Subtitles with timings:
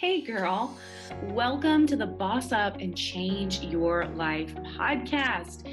[0.00, 0.78] Hey, girl.
[1.24, 5.66] Welcome to the Boss Up and Change Your Life podcast.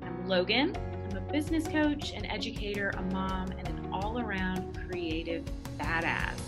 [0.00, 0.76] I'm Logan.
[1.10, 5.44] I'm a business coach, an educator, a mom, and an all around creative
[5.80, 6.38] badass.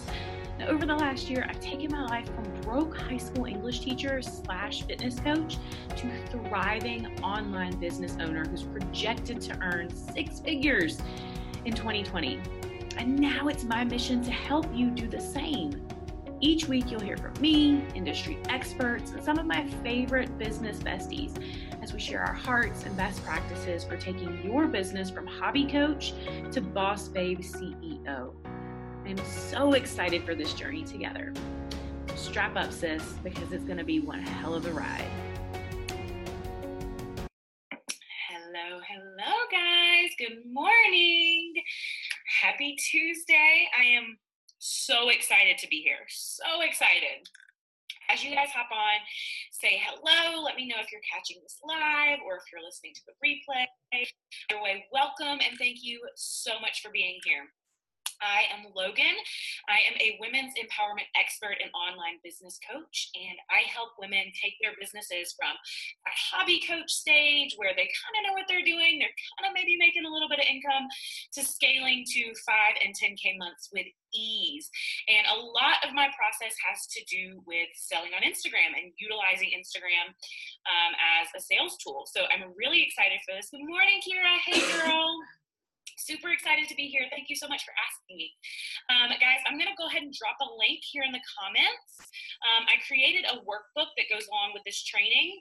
[0.61, 4.23] Now, over the last year, I've taken my life from broke high school English teacher
[4.23, 5.57] slash fitness coach
[5.97, 11.03] to thriving online business owner who's projected to earn six figures
[11.65, 12.41] in 2020.
[12.97, 15.84] And now it's my mission to help you do the same.
[16.45, 21.43] Each week, you'll hear from me, industry experts, and some of my favorite business besties
[21.83, 26.13] as we share our hearts and best practices for taking your business from hobby coach
[26.53, 28.35] to boss babe CEO.
[29.07, 31.33] I'm so excited for this journey together.
[32.15, 35.09] Strap up, sis, because it's going to be one hell of a ride.
[38.29, 40.11] Hello, hello, guys.
[40.19, 41.55] Good morning.
[42.43, 43.67] Happy Tuesday.
[43.81, 44.19] I am
[44.65, 46.09] so excited to be here.
[46.09, 47.29] So excited.
[48.09, 48.97] As you guys hop on,
[49.53, 50.43] say hello.
[50.43, 53.65] Let me know if you're catching this live or if you're listening to the replay.
[53.93, 57.45] Either way, welcome and thank you so much for being here.
[58.25, 59.13] I am Logan.
[59.69, 64.57] I am a women's empowerment expert and online business coach, and I help women take
[64.65, 68.97] their businesses from a hobby coach stage where they kind of know what they're doing,
[68.97, 70.89] they're kind of maybe making a little bit of income,
[71.37, 73.87] to scaling to five and 10K months with
[74.17, 74.73] ease.
[75.13, 79.53] And a lot of my process has to do with selling on Instagram and utilizing
[79.53, 80.17] Instagram
[80.65, 82.09] um, as a sales tool.
[82.09, 83.53] So I'm really excited for this.
[83.53, 84.33] Good morning, Kira.
[84.49, 85.21] Hey, girl
[86.05, 87.09] super excited to be here.
[87.09, 88.29] Thank you so much for asking me.
[88.93, 91.97] Um, guys, I'm going to go ahead and drop a link here in the comments.
[92.45, 95.41] Um, I created a workbook that goes along with this training.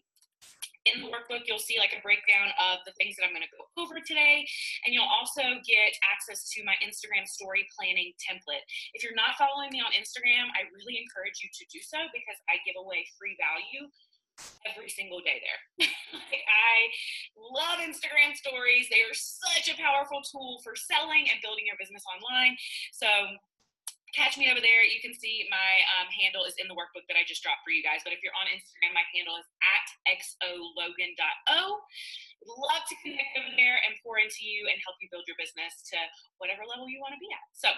[0.83, 3.55] In the workbook, you'll see like a breakdown of the things that I'm going to
[3.55, 4.43] go over today,
[4.83, 8.63] and you'll also get access to my Instagram story planning template.
[8.91, 12.35] If you're not following me on Instagram, I really encourage you to do so because
[12.51, 13.87] I give away free value
[14.65, 15.87] every single day there.
[16.17, 16.77] like, I
[17.37, 18.89] love Instagram stories.
[18.89, 22.57] They are such a powerful tool for selling and building your business online.
[22.91, 23.07] So
[24.13, 24.85] catch me over there.
[24.85, 27.73] You can see my um, handle is in the workbook that I just dropped for
[27.73, 28.05] you guys.
[28.05, 31.61] But if you're on Instagram, my handle is at xologan.o.
[32.45, 35.81] Love to connect over there and pour into you and help you build your business
[35.89, 35.97] to
[36.37, 37.45] whatever level you want to be at.
[37.57, 37.73] So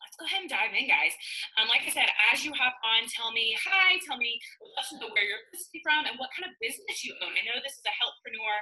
[0.00, 1.12] let's go ahead and dive in, guys.
[1.60, 4.40] Um, like I said, as you hop on, tell me hi, tell me
[5.12, 5.44] where you're
[5.84, 7.32] from and what kind of business you own.
[7.36, 8.56] I know this is a healthpreneur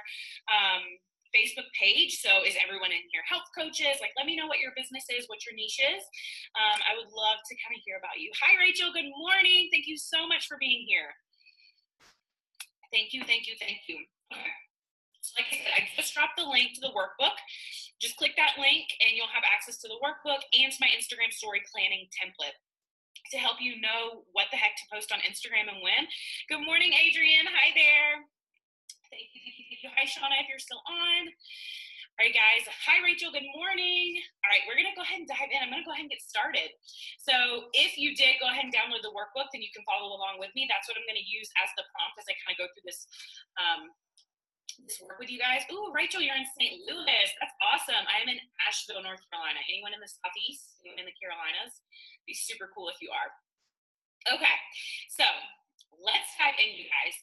[0.51, 0.83] um,
[1.31, 4.01] Facebook page, so is everyone in here health coaches?
[4.01, 6.03] Like, let me know what your business is, what your niche is.
[6.57, 8.29] Um, I would love to kind of hear about you.
[8.43, 8.91] Hi, Rachel.
[8.91, 9.69] Good morning.
[9.71, 11.13] Thank you so much for being here.
[12.91, 14.01] Thank you, thank you, thank you.
[14.33, 14.53] Okay.
[15.21, 17.37] So like I said, I just dropped the link to the workbook.
[17.99, 21.35] Just click that link and you'll have access to the workbook and to my Instagram
[21.35, 22.55] story planning template
[23.31, 26.07] to help you know what the heck to post on Instagram and when.
[26.47, 27.43] Good morning, Adrian.
[27.43, 28.23] Hi there.
[29.11, 29.91] Thank you.
[29.95, 31.27] Hi, Shauna, if you're still on.
[32.19, 32.67] All right, guys.
[32.83, 33.31] Hi, Rachel.
[33.31, 34.19] Good morning.
[34.43, 35.63] All right, we're going to go ahead and dive in.
[35.63, 36.67] I'm going to go ahead and get started.
[37.15, 40.35] So, if you did go ahead and download the workbook, then you can follow along
[40.35, 40.67] with me.
[40.67, 42.91] That's what I'm going to use as the prompt as I kind of go through
[42.91, 43.07] this
[43.55, 43.87] um,
[44.77, 45.65] this work with you guys.
[45.73, 46.85] Ooh, Rachel, you're in St.
[46.85, 47.27] Louis.
[47.41, 48.05] That's awesome.
[48.05, 49.57] I am in Asheville, North Carolina.
[49.65, 51.81] Anyone in the Southeast, anyone in the Carolinas?
[52.29, 53.29] Be super cool if you are.
[54.29, 54.57] Okay,
[55.09, 55.25] so
[56.03, 57.15] let's dive in, you guys.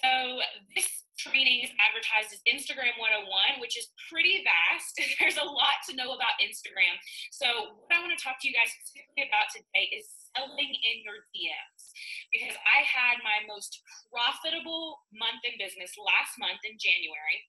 [0.00, 0.40] So
[0.72, 0.88] this
[1.20, 4.96] training is advertised as Instagram 101, which is pretty vast.
[5.20, 6.96] There's a lot to know about Instagram.
[7.28, 10.96] So what I want to talk to you guys specifically about today is selling in
[11.02, 11.82] your DMs
[12.30, 17.46] because I had my most profitable month in business last month in January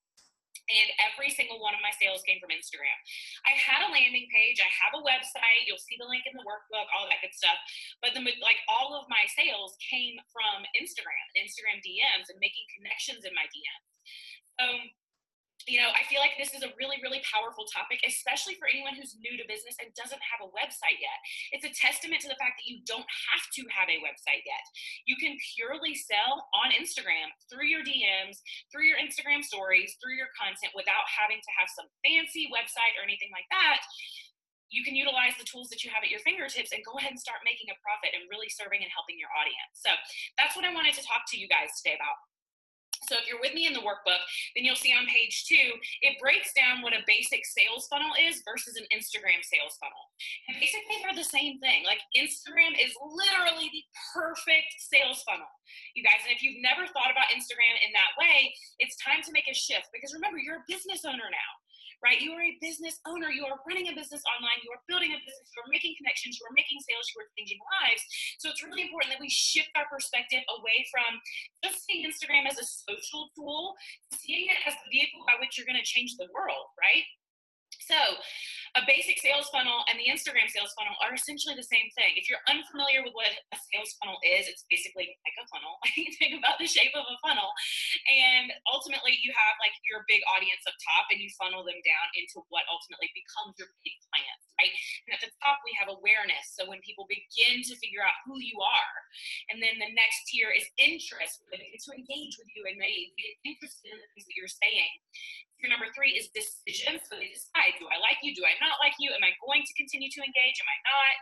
[0.72, 2.96] and every single one of my sales came from Instagram.
[3.44, 6.48] I had a landing page, I have a website, you'll see the link in the
[6.48, 7.60] workbook, all that good stuff.
[8.00, 13.28] But the like all of my sales came from Instagram, Instagram DMs and making connections
[13.28, 13.88] in my DMs.
[14.62, 14.80] So um,
[15.68, 18.98] you know, I feel like this is a really, really powerful topic, especially for anyone
[18.98, 21.20] who's new to business and doesn't have a website yet.
[21.54, 24.66] It's a testament to the fact that you don't have to have a website yet.
[25.06, 28.42] You can purely sell on Instagram through your DMs,
[28.74, 33.04] through your Instagram stories, through your content without having to have some fancy website or
[33.06, 33.84] anything like that.
[34.72, 37.20] You can utilize the tools that you have at your fingertips and go ahead and
[37.20, 39.76] start making a profit and really serving and helping your audience.
[39.76, 39.92] So
[40.40, 42.16] that's what I wanted to talk to you guys today about.
[43.12, 44.24] So if you're with me in the workbook,
[44.56, 48.40] then you'll see on page two, it breaks down what a basic sales funnel is
[48.48, 50.16] versus an Instagram sales funnel.
[50.48, 51.84] And basically, they're the same thing.
[51.84, 53.84] Like Instagram is literally the
[54.16, 55.52] perfect sales funnel,
[55.92, 56.24] you guys.
[56.24, 59.56] And if you've never thought about Instagram in that way, it's time to make a
[59.56, 61.52] shift because remember, you're a business owner now
[62.02, 62.20] right?
[62.20, 63.30] You are a business owner.
[63.30, 64.58] You are running a business online.
[64.66, 65.48] You are building a business.
[65.54, 66.42] You are making connections.
[66.42, 67.06] You are making sales.
[67.14, 68.02] You are changing lives.
[68.42, 71.22] So it's really important that we shift our perspective away from
[71.62, 73.78] just seeing Instagram as a social tool,
[74.18, 77.06] seeing it as the vehicle by which you're going to change the world, right?
[77.82, 78.00] So,
[78.80, 82.16] a basic sales funnel and the Instagram sales funnel are essentially the same thing.
[82.16, 85.76] If you're unfamiliar with what a sales funnel is, it's basically like a funnel.
[86.02, 87.52] You think about the shape of a funnel.
[88.10, 92.08] And ultimately, you have like your big audience up top and you funnel them down
[92.18, 94.74] into what ultimately becomes your big clients, right?
[95.06, 96.56] And at the top, we have awareness.
[96.58, 98.98] So, when people begin to figure out who you are,
[99.54, 103.90] and then the next tier is interest, to engage with you and they get interested
[103.90, 104.94] in the things that you're saying.
[105.62, 106.98] Tier number three is decision.
[107.06, 108.34] So they decide, do I like you?
[108.34, 109.14] Do I not like you?
[109.14, 110.58] Am I going to continue to engage?
[110.58, 111.16] Am I not?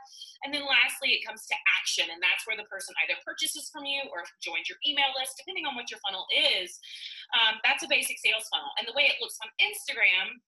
[0.48, 2.08] And then lastly, it comes to action.
[2.08, 5.68] And that's where the person either purchases from you or joins your email list, depending
[5.68, 6.80] on what your funnel is.
[7.36, 8.72] Um, that's a basic sales funnel.
[8.80, 10.40] And the way it looks on Instagram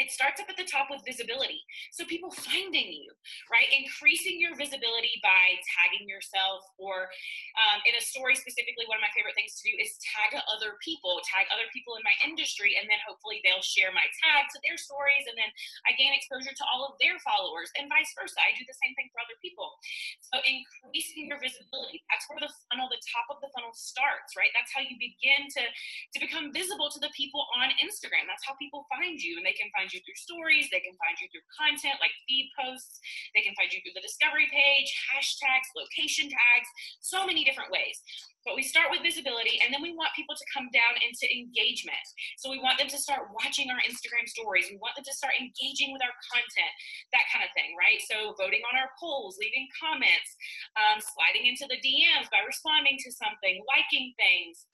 [0.00, 1.60] it starts up at the top with visibility.
[1.92, 3.12] So people finding you,
[3.52, 3.68] right?
[3.68, 7.12] Increasing your visibility by tagging yourself or
[7.60, 10.80] um, in a story specifically, one of my favorite things to do is tag other
[10.80, 14.58] people, tag other people in my industry, and then hopefully they'll share my tag to
[14.64, 15.52] their stories and then
[15.84, 18.40] I gain exposure to all of their followers and vice versa.
[18.40, 19.76] I do the same thing for other people.
[20.24, 24.50] So increasing your visibility, that's where the funnel, the top of the funnel starts, right?
[24.56, 28.24] That's how you begin to, to become visible to the people on Instagram.
[28.26, 30.94] That's how people find you and they can find find you through stories, they can
[30.94, 33.02] find you through content like feed posts,
[33.34, 36.68] they can find you through the discovery page, hashtags, location tags,
[37.02, 37.98] so many different ways.
[38.46, 42.06] But we start with visibility and then we want people to come down into engagement.
[42.38, 44.70] So we want them to start watching our Instagram stories.
[44.70, 46.72] We want them to start engaging with our content,
[47.10, 47.98] that kind of thing, right?
[48.06, 50.30] So voting on our polls, leaving comments,
[50.78, 54.66] um, sliding into the DMs by responding to something, liking things,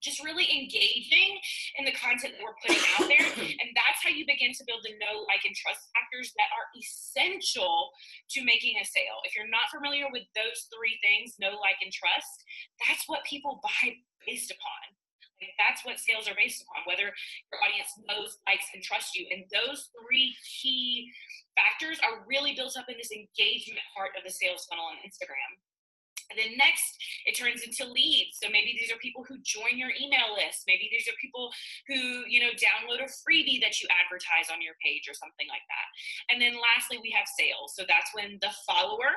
[0.00, 1.38] just really engaging
[1.78, 3.26] in the content that we're putting out there.
[3.58, 6.70] And that's how you begin to build the know, like, and trust factors that are
[6.78, 7.90] essential
[8.34, 9.18] to making a sale.
[9.26, 12.46] If you're not familiar with those three things, know, like, and trust,
[12.86, 14.94] that's what people buy based upon.
[15.42, 19.26] Like, that's what sales are based upon, whether your audience knows, likes, and trusts you.
[19.30, 21.10] And those three key
[21.54, 25.50] factors are really built up in this engagement part of the sales funnel on Instagram.
[26.30, 28.36] And then next, it turns into leads.
[28.42, 30.68] So maybe these are people who join your email list.
[30.68, 31.50] Maybe these are people
[31.88, 35.64] who, you know, download a freebie that you advertise on your page or something like
[35.72, 35.88] that.
[36.28, 37.72] And then lastly, we have sales.
[37.72, 39.16] So that's when the follower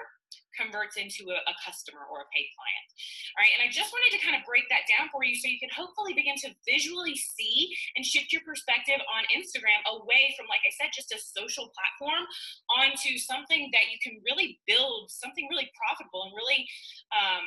[0.55, 2.87] converts into a, a, customer or a paid client.
[3.35, 5.47] All right, and I just wanted to kind of break that down for you so
[5.47, 10.51] you can hopefully begin to visually see and shift your perspective on Instagram away from,
[10.51, 12.23] like I said, just a social platform
[12.67, 16.67] onto something that you can really build something really profitable and really
[17.15, 17.45] um,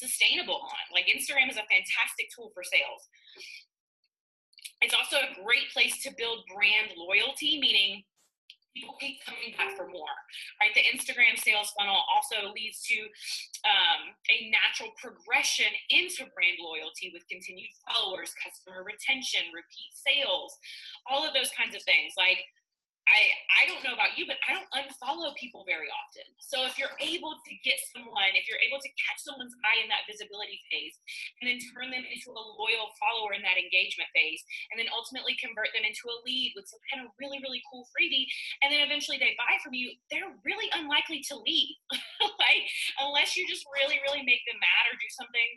[0.00, 0.84] sustainable on.
[0.92, 3.04] Like Instagram is a fantastic tool for sales.
[4.80, 8.02] It's also a great place to build brand loyalty, meaning
[8.74, 10.14] people keep coming back for more,
[10.62, 10.72] right?
[10.74, 12.98] The Instagram sales funnel also leads to
[13.66, 20.54] um, a natural progression into brand loyalty with continued followers, customer retention, repeat sales,
[21.10, 22.14] all of those kinds of things.
[22.14, 22.46] Like
[23.10, 23.20] I,
[23.58, 26.22] I don't know about you, but I don't unfollow people very often.
[26.38, 29.90] So if you're able to get someone, if you're able to catch someone's eye in
[29.90, 30.94] that visibility phase
[31.42, 34.40] and then turn them into a loyal follower in that engagement phase,
[34.70, 37.82] and then ultimately convert them into a lead with some kind of really, really cool
[37.90, 38.30] freebie,
[38.62, 41.74] and then eventually they buy from you, they're really unlikely to leave.
[42.38, 42.64] like
[43.02, 45.50] unless you just really, really make them mad or do something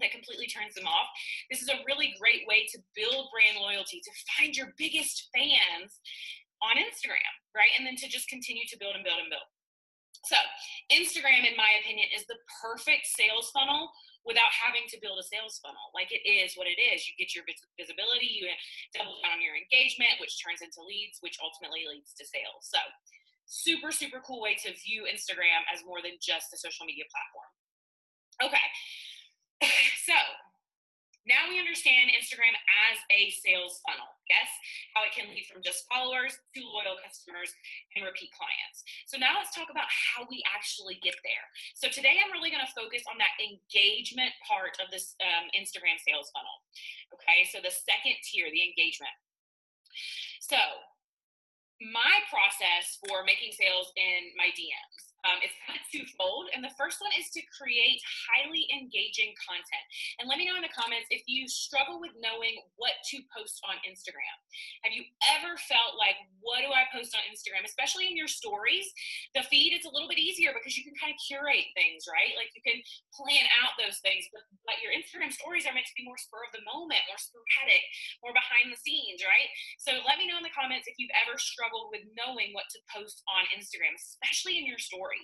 [0.00, 1.08] that completely turns them off.
[1.50, 6.00] This is a really great way to build brand loyalty, to find your biggest fans
[6.64, 7.72] on Instagram, right?
[7.76, 9.46] And then to just continue to build and build and build.
[10.24, 10.38] So,
[10.90, 13.92] Instagram, in my opinion, is the perfect sales funnel
[14.26, 15.92] without having to build a sales funnel.
[15.94, 17.06] Like it is what it is.
[17.06, 17.46] You get your
[17.78, 18.50] visibility, you
[18.90, 22.66] double down on your engagement, which turns into leads, which ultimately leads to sales.
[22.66, 22.82] So,
[23.46, 27.50] super, super cool way to view Instagram as more than just a social media platform.
[28.50, 28.66] Okay.
[30.06, 30.14] So,
[31.26, 32.54] now we understand Instagram
[32.86, 34.06] as a sales funnel.
[34.30, 34.46] Yes,
[34.94, 37.50] how it can lead from just followers to loyal customers
[37.98, 38.86] and repeat clients.
[39.10, 41.46] So now let's talk about how we actually get there.
[41.74, 45.98] So today I'm really going to focus on that engagement part of this um, Instagram
[45.98, 46.62] sales funnel.
[47.14, 49.14] Okay, so the second tier, the engagement.
[50.42, 50.58] So
[51.82, 56.54] my process for making sales in my DMs Um, it's kind of twofold.
[56.54, 57.98] And the first one is to create
[58.30, 59.86] highly engaging content.
[60.22, 63.58] And let me know in the comments if you struggle with knowing what to post
[63.66, 64.36] on Instagram.
[64.86, 65.02] Have you
[65.34, 67.66] ever felt like, what do I post on Instagram?
[67.66, 68.86] Especially in your stories,
[69.34, 72.38] the feed is a little bit easier because you can kind of curate things, right?
[72.38, 72.78] Like you can
[73.10, 76.46] plan out those things, but, but your Instagram stories are meant to be more spur
[76.46, 77.82] of the moment, more sporadic,
[78.22, 79.50] more behind the scenes, right?
[79.80, 82.78] So let me know in the comments if you've ever struggled with knowing what to
[82.92, 85.15] post on Instagram, especially in your stories.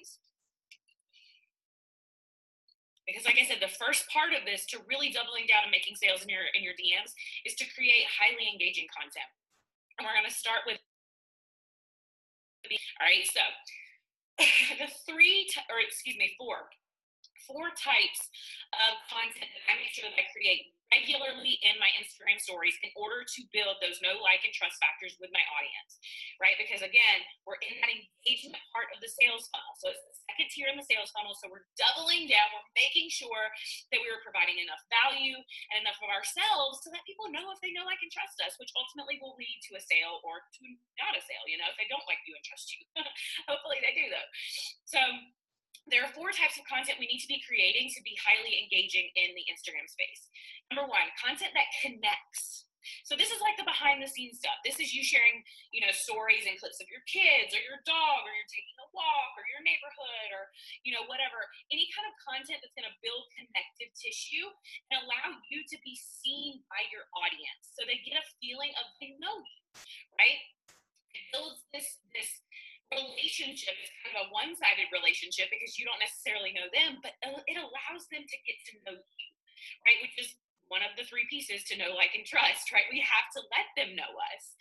[3.06, 5.98] Because like I said, the first part of this to really doubling down and making
[5.98, 7.12] sales in your in your DMs
[7.44, 9.26] is to create highly engaging content.
[9.98, 10.78] And we're gonna start with
[12.72, 13.42] all right, so
[14.78, 16.70] the three or excuse me, four
[17.46, 18.20] four types
[18.74, 22.92] of content that I make sure that I create regularly in my Instagram stories in
[22.92, 25.96] order to build those know like and trust factors with my audience,
[26.36, 26.54] right?
[26.60, 27.18] Because again,
[27.48, 29.72] we're in that engagement part of the sales funnel.
[29.80, 31.32] So it's the second tier in the sales funnel.
[31.32, 33.48] So we're doubling down, we're making sure
[33.88, 35.40] that we are providing enough value
[35.72, 38.60] and enough of ourselves so that people know if they know, like, and trust us,
[38.60, 40.64] which ultimately will lead to a sale or to
[41.00, 42.84] not a sale, you know, if they don't like you and trust you.
[43.50, 44.28] Hopefully they do though.
[44.84, 45.00] So
[45.90, 49.10] there are four types of content we need to be creating to be highly engaging
[49.18, 50.30] in the Instagram space.
[50.70, 52.70] Number one, content that connects.
[53.06, 54.58] So this is like the behind the scenes stuff.
[54.66, 58.26] This is you sharing, you know, stories and clips of your kids or your dog
[58.26, 60.50] or you're taking a walk or your neighborhood or,
[60.82, 61.46] you know, whatever.
[61.70, 64.50] Any kind of content that's going to build connective tissue
[64.90, 67.70] and allow you to be seen by your audience.
[67.74, 69.60] So they get a feeling of they know you,
[70.18, 70.42] right?
[71.14, 72.00] It builds this
[73.32, 73.72] relationship
[74.04, 78.28] kind of a one-sided relationship because you don't necessarily know them, but it allows them
[78.28, 79.28] to get to know you,
[79.88, 79.96] right?
[80.04, 80.36] Which is
[80.68, 82.84] one of the three pieces to know, like, and trust, right?
[82.92, 84.52] We have to let them know us.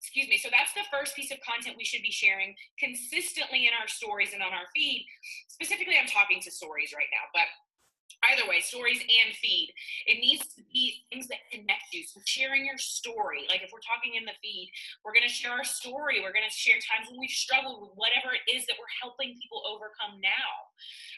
[0.00, 0.36] Excuse me.
[0.40, 4.32] So that's the first piece of content we should be sharing consistently in our stories
[4.32, 5.04] and on our feed.
[5.48, 7.48] Specifically, I'm talking to stories right now, but
[8.32, 9.72] either way, stories and feed.
[10.06, 12.04] It needs to be things that connect you.
[12.06, 14.70] So sharing your story, like if we're talking in the feed,
[15.02, 16.20] we're going to share our story.
[16.20, 19.36] We're going to share times when we've struggled with whatever it is that we're helping
[19.38, 20.50] people overcome now,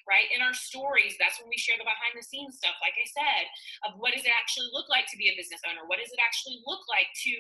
[0.05, 0.29] right?
[0.35, 3.45] In our stories, that's when we share the behind the scenes stuff, like I said,
[3.87, 5.87] of what does it actually look like to be a business owner?
[5.87, 7.35] What does it actually look like to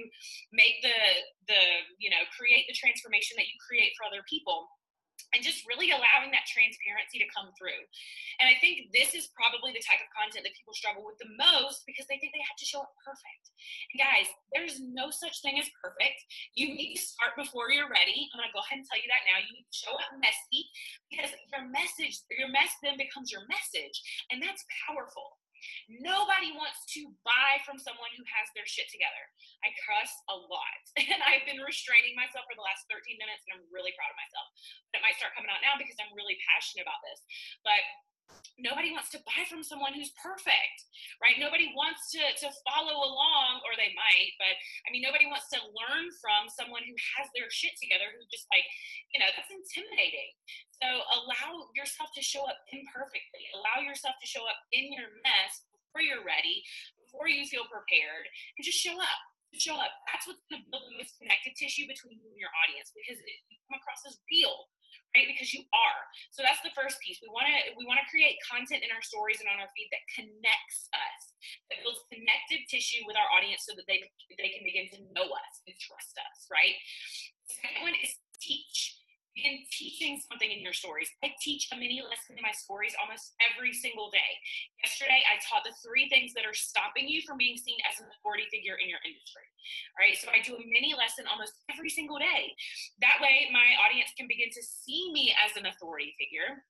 [0.54, 0.98] make the,
[1.50, 1.62] the,
[1.98, 4.70] you know, create the transformation that you create for other people?
[5.34, 7.80] And just really allowing that transparency to come through.
[8.40, 11.30] And I think this is probably the type of content that people struggle with the
[11.36, 13.52] most because they think they have to show up perfect.
[13.92, 16.18] And guys, there's no such thing as perfect.
[16.56, 18.28] You need to start before you're ready.
[18.32, 19.40] I'm to go ahead and tell you that now.
[19.40, 20.68] You need to show up messy
[21.08, 23.96] because your message, your mess then becomes your message.
[24.30, 25.40] And that's powerful.
[25.88, 29.24] Nobody wants to buy from someone who has their shit together.
[29.62, 33.58] I cuss a lot, and I've been restraining myself for the last 13 minutes, and
[33.58, 34.46] I'm really proud of myself.
[34.90, 37.20] But it might start coming out now because I'm really passionate about this.
[37.62, 37.82] But
[38.56, 40.86] nobody wants to buy from someone who's perfect
[41.22, 41.36] right?
[41.40, 44.52] Nobody wants to to follow along or they might but
[44.84, 48.48] i mean nobody wants to learn from someone who has their shit together who just
[48.52, 48.66] like
[49.12, 50.32] you know that's intimidating.
[50.82, 53.48] So allow yourself to show up imperfectly.
[53.56, 56.60] Allow yourself to show up in your mess before you're ready
[57.00, 59.20] before you feel prepared and just show up.
[59.56, 59.88] Show up.
[60.12, 63.56] That's what's going to build this connective tissue between you and your audience because you
[63.64, 64.68] come across as real
[65.14, 65.28] right?
[65.28, 66.00] Because you are.
[66.32, 67.20] So that's the first piece.
[67.20, 69.88] We want to we want to create content in our stories and on our feed
[69.92, 71.20] that connects us,
[71.72, 74.02] that builds connective tissue with our audience, so that they
[74.36, 76.76] they can begin to know us and trust us, right?
[77.48, 78.10] The second one is
[78.40, 78.95] teach
[79.36, 81.12] in teaching something in your stories.
[81.20, 84.32] I teach a mini lesson in my stories almost every single day.
[84.80, 88.08] Yesterday, I taught the three things that are stopping you from being seen as an
[88.16, 89.44] authority figure in your industry.
[89.96, 92.56] All right, so I do a mini lesson almost every single day.
[93.04, 96.64] That way, my audience can begin to see me as an authority figure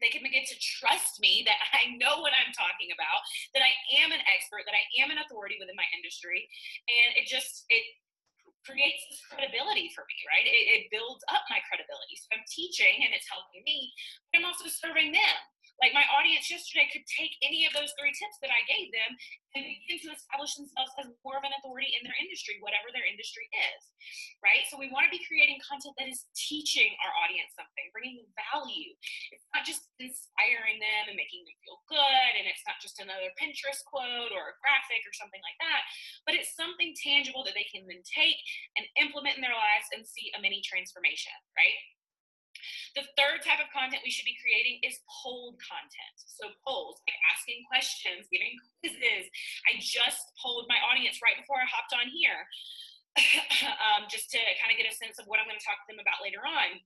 [0.00, 3.20] they can begin to trust me that I know what I'm talking about,
[3.54, 6.46] that I am an expert, that I am an authority within my industry.
[6.86, 7.82] And it just, it
[8.68, 10.44] creates this credibility for me, right?
[10.44, 12.20] It, it builds up my credibility.
[12.20, 13.88] So I'm teaching and it's helping me,
[14.28, 15.38] but I'm also serving them.
[15.78, 19.14] Like my audience yesterday could take any of those three tips that I gave them
[19.54, 23.06] and begin to establish themselves as more of an authority in their industry, whatever their
[23.06, 23.82] industry is,
[24.42, 24.66] right?
[24.68, 28.90] So we want to be creating content that is teaching our audience something, bringing value.
[29.30, 33.30] It's not just inspiring them and making them feel good, and it's not just another
[33.38, 35.86] Pinterest quote or a graphic or something like that,
[36.26, 38.38] but it's something tangible that they can then take
[38.74, 41.78] and implement in their lives and see a mini transformation, right?
[42.96, 46.16] The third type of content we should be creating is polled content.
[46.26, 49.26] So polls, like asking questions, giving quizzes.
[49.68, 52.40] I just polled my audience right before I hopped on here,
[53.82, 55.88] um, just to kind of get a sense of what I'm going to talk to
[55.90, 56.82] them about later on.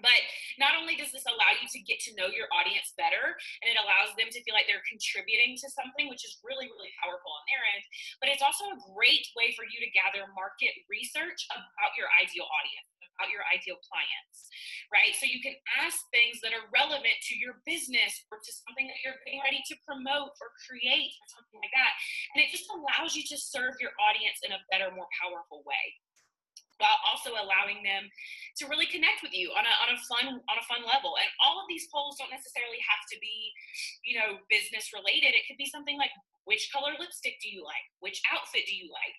[0.00, 0.20] But
[0.58, 3.78] not only does this allow you to get to know your audience better and it
[3.78, 7.44] allows them to feel like they're contributing to something, which is really, really powerful on
[7.46, 7.84] their end,
[8.22, 12.46] but it's also a great way for you to gather market research about your ideal
[12.46, 12.88] audience
[13.18, 14.46] about your ideal clients,
[14.94, 15.10] right?
[15.18, 19.02] So you can ask things that are relevant to your business or to something that
[19.02, 21.98] you're getting ready to promote or create or something like that.
[22.32, 25.98] And it just allows you to serve your audience in a better, more powerful way
[26.78, 28.06] while also allowing them
[28.58, 31.18] to really connect with you on a, on a fun on a fun level.
[31.18, 33.52] And all of these polls don't necessarily have to be
[34.02, 35.34] you know business related.
[35.34, 36.14] It could be something like
[36.48, 37.84] which color lipstick do you like?
[38.00, 39.16] Which outfit do you like?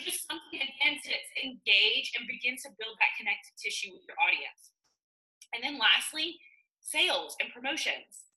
[0.00, 1.12] Just something again to
[1.44, 4.72] engage and begin to build that connective tissue with your audience.
[5.52, 6.40] And then lastly
[6.80, 8.32] sales and promotions.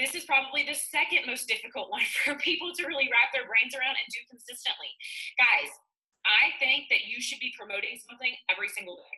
[0.00, 3.76] This is probably the second most difficult one for people to really wrap their brains
[3.76, 4.94] around and do consistently.
[5.36, 5.70] Guys,
[6.24, 9.16] I think that you should be promoting something every single day.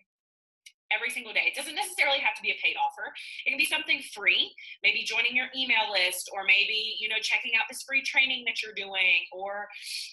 [0.93, 1.49] Every single day.
[1.51, 3.11] It doesn't necessarily have to be a paid offer.
[3.45, 4.53] It can be something free,
[4.85, 8.63] maybe joining your email list, or maybe, you know, checking out this free training that
[8.63, 9.67] you're doing, or,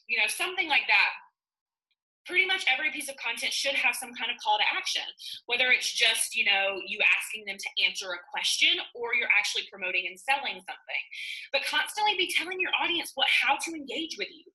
[0.07, 1.13] you know, something like that
[2.25, 5.05] pretty much every piece of content should have some kind of call to action
[5.47, 9.65] whether it's just you know you asking them to answer a question or you're actually
[9.71, 11.03] promoting and selling something
[11.51, 14.45] but constantly be telling your audience what how to engage with you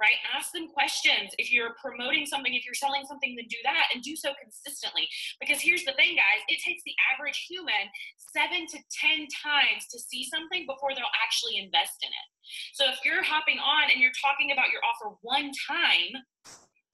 [0.00, 0.18] right?
[0.34, 1.34] Ask them questions.
[1.38, 5.08] If you're promoting something, if you're selling something, then do that and do so consistently.
[5.40, 7.88] Because here's the thing, guys it takes the average human
[8.32, 12.26] seven to 10 times to see something before they'll actually invest in it.
[12.72, 16.22] So if you're hopping on and you're talking about your offer one time,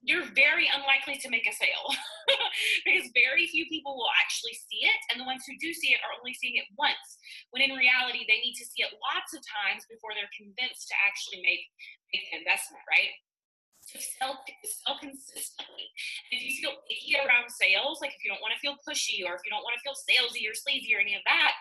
[0.05, 1.89] you're very unlikely to make a sale
[2.87, 6.01] because very few people will actually see it and the ones who do see it
[6.05, 7.17] are only seeing it once
[7.51, 10.97] when in reality they need to see it lots of times before they're convinced to
[11.01, 11.65] actually make
[12.13, 13.17] make an investment right
[13.85, 15.85] so sell, sell consistently.
[16.33, 19.37] if you feel icky around sales, like if you don't want to feel pushy or
[19.37, 21.53] if you don't want to feel salesy or sleazy or any of that,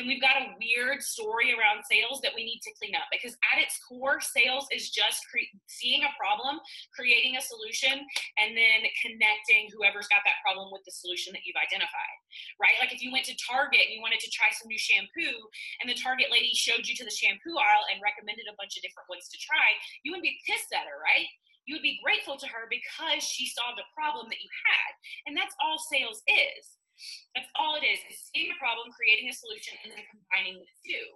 [0.00, 3.36] then we've got a weird story around sales that we need to clean up because
[3.52, 6.56] at its core, sales is just cre- seeing a problem,
[6.96, 8.00] creating a solution,
[8.40, 12.16] and then connecting whoever's got that problem with the solution that you've identified,
[12.56, 12.80] right?
[12.80, 15.36] Like if you went to Target and you wanted to try some new shampoo,
[15.84, 18.82] and the Target lady showed you to the shampoo aisle and recommended a bunch of
[18.82, 21.28] different ones to try, you wouldn't be pissed at her, right?
[21.68, 24.90] You would be grateful to her because she solved a problem that you had.
[25.28, 26.79] And that's all sales is
[27.34, 30.68] that's all it is, is seeing a problem, creating a solution, and then combining the
[30.82, 31.06] two.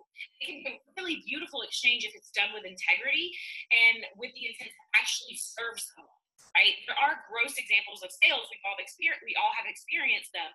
[0.41, 3.35] It can be a really beautiful exchange if it's done with integrity
[3.73, 6.23] and with the intent to actually serve someone.
[6.55, 6.79] Right?
[6.87, 8.47] There are gross examples of sales.
[8.47, 10.47] We've all experienced we all have experienced them.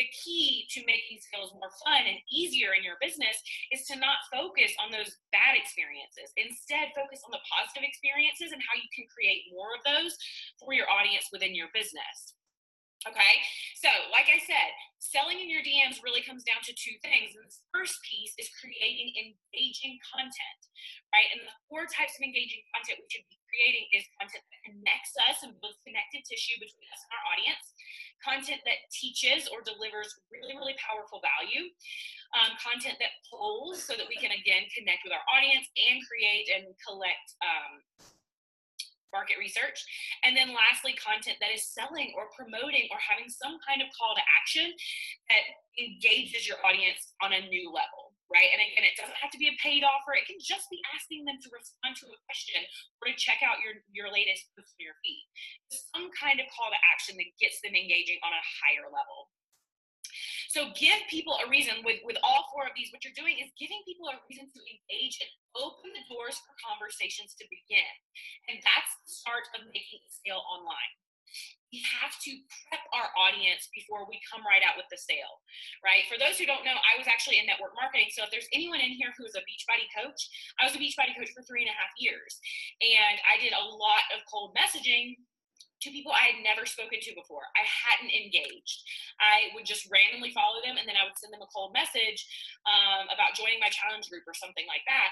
[0.00, 3.36] The key to making sales more fun and easier in your business
[3.68, 6.32] is to not focus on those bad experiences.
[6.40, 10.16] Instead, focus on the positive experiences and how you can create more of those
[10.56, 12.32] for your audience within your business.
[13.04, 13.34] Okay,
[13.82, 14.70] so like I said,
[15.02, 17.34] selling in your DMs really comes down to two things.
[17.34, 20.60] And the first piece is creating engaging content,
[21.10, 21.26] right?
[21.34, 25.12] And the four types of engaging content we should be creating is content that connects
[25.26, 27.66] us and builds connective tissue between us and our audience,
[28.22, 31.66] content that teaches or delivers really, really powerful value,
[32.38, 36.46] um, content that pulls so that we can again connect with our audience and create
[36.54, 37.82] and collect um,
[39.12, 39.78] market research.
[40.24, 44.16] And then lastly, content that is selling or promoting or having some kind of call
[44.16, 44.72] to action
[45.28, 45.44] that
[45.78, 48.16] engages your audience on a new level.
[48.32, 48.48] Right.
[48.48, 50.16] And again, it doesn't have to be a paid offer.
[50.16, 52.64] It can just be asking them to respond to a question
[53.04, 55.28] or to check out your, your latest post your feed.
[55.92, 59.28] Some kind of call to action that gets them engaging on a higher level.
[60.52, 63.50] So give people a reason with, with all four of these, what you're doing is
[63.56, 67.92] giving people a reason to engage and open the doors for conversations to begin.
[68.48, 70.92] And that's the start of making a sale online.
[71.72, 72.32] We have to
[72.68, 75.40] prep our audience before we come right out with the sale,
[75.80, 76.04] right?
[76.04, 78.12] For those who don't know, I was actually in network marketing.
[78.12, 80.20] So if there's anyone in here who is a Beachbody coach,
[80.60, 82.36] I was a Beachbody coach for three and a half years.
[82.84, 85.16] And I did a lot of cold messaging
[85.82, 87.42] to people I had never spoken to before.
[87.58, 88.86] I hadn't engaged.
[89.18, 92.22] I would just randomly follow them and then I would send them a cold message
[92.64, 95.10] um, about joining my challenge group or something like that.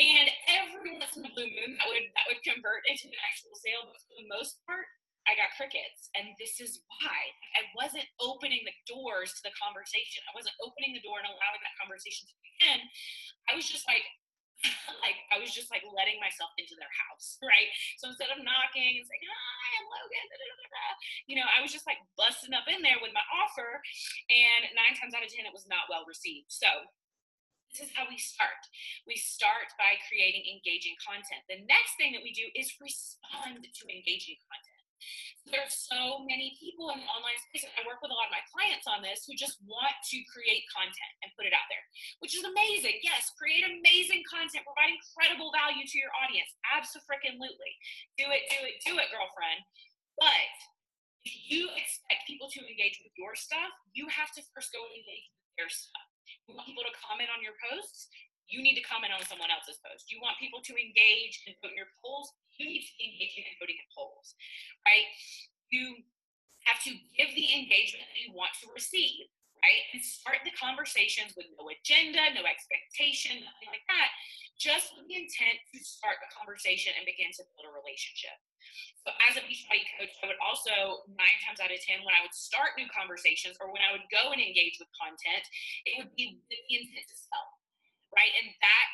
[0.00, 3.52] And every once in a blue moon, that would that would convert into an actual
[3.52, 3.84] sale.
[3.84, 4.88] But for the most part,
[5.28, 6.08] I got crickets.
[6.16, 7.20] And this is why
[7.60, 10.24] I wasn't opening the doors to the conversation.
[10.24, 12.80] I wasn't opening the door and allowing that conversation to begin.
[13.46, 14.02] I was just like,
[15.04, 17.70] like I was just like letting myself into their house, right?
[17.96, 20.86] So instead of knocking and saying, "Hi, I'm Logan," da, da, da,
[21.26, 23.80] you know, I was just like busting up in there with my offer,
[24.28, 26.52] and nine times out of ten, it was not well received.
[26.52, 26.68] So
[27.72, 28.60] this is how we start.
[29.06, 31.46] We start by creating engaging content.
[31.46, 34.69] The next thing that we do is respond to engaging content.
[35.48, 38.34] There's so many people in the online space, and I work with a lot of
[38.34, 41.82] my clients on this who just want to create content and put it out there,
[42.22, 43.00] which is amazing.
[43.02, 46.50] Yes, create amazing content, provide incredible value to your audience.
[46.70, 47.72] Absolutely.
[48.20, 49.64] Do it, do it, do it, girlfriend.
[50.20, 50.52] But
[51.24, 54.94] if you expect people to engage with your stuff, you have to first go and
[54.96, 56.08] engage with their stuff.
[56.48, 58.08] You want people to comment on your posts,
[58.50, 60.10] you need to comment on someone else's post.
[60.10, 63.48] You want people to engage and vote in your polls, you need to be engaging
[63.48, 64.36] and voting in polls,
[64.84, 65.08] right?
[65.72, 66.04] You
[66.68, 69.32] have to give the engagement that you want to receive,
[69.64, 69.80] right?
[69.96, 74.12] And start the conversations with no agenda, no expectation, nothing like that,
[74.60, 78.36] just with the intent to start the conversation and begin to build a relationship.
[79.08, 82.20] So, as a Beachbody coach, I would also nine times out of 10, when I
[82.20, 85.48] would start new conversations or when I would go and engage with content,
[85.88, 87.48] it would be with the intent to sell,
[88.12, 88.28] right?
[88.36, 88.86] And that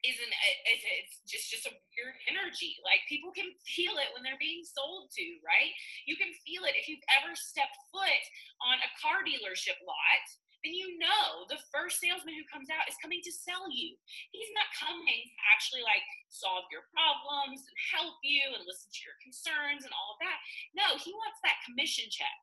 [0.00, 2.80] isn't eh, it's, it's just just a weird energy.
[2.84, 5.72] Like people can feel it when they're being sold to right?
[6.08, 6.78] You can feel it.
[6.78, 8.24] If you've ever stepped foot
[8.64, 10.24] on a car dealership lot
[10.60, 13.96] then you know the first salesman who comes out is coming to sell you.
[14.28, 19.04] He's not coming to actually like solve your problems and help you and listen to
[19.08, 20.36] your concerns and all of that.
[20.76, 22.40] No he wants that commission check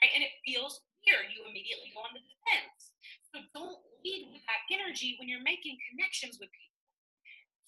[0.00, 0.12] right?
[0.16, 1.28] And it feels weird.
[1.32, 2.96] You immediately go on the defense
[3.30, 6.69] so don't lead with that energy when you're making connections with people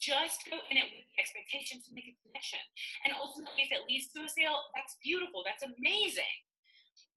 [0.02, 2.58] just go in it with the expectation to make a connection.
[3.06, 5.46] And ultimately, if it leads to a sale, that's beautiful.
[5.46, 6.36] That's amazing.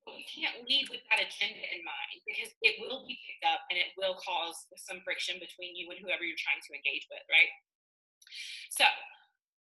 [0.05, 3.65] But we can't lead with that agenda in mind because it will be picked up
[3.73, 7.25] and it will cause some friction between you and whoever you're trying to engage with,
[7.25, 7.51] right?
[8.69, 8.85] So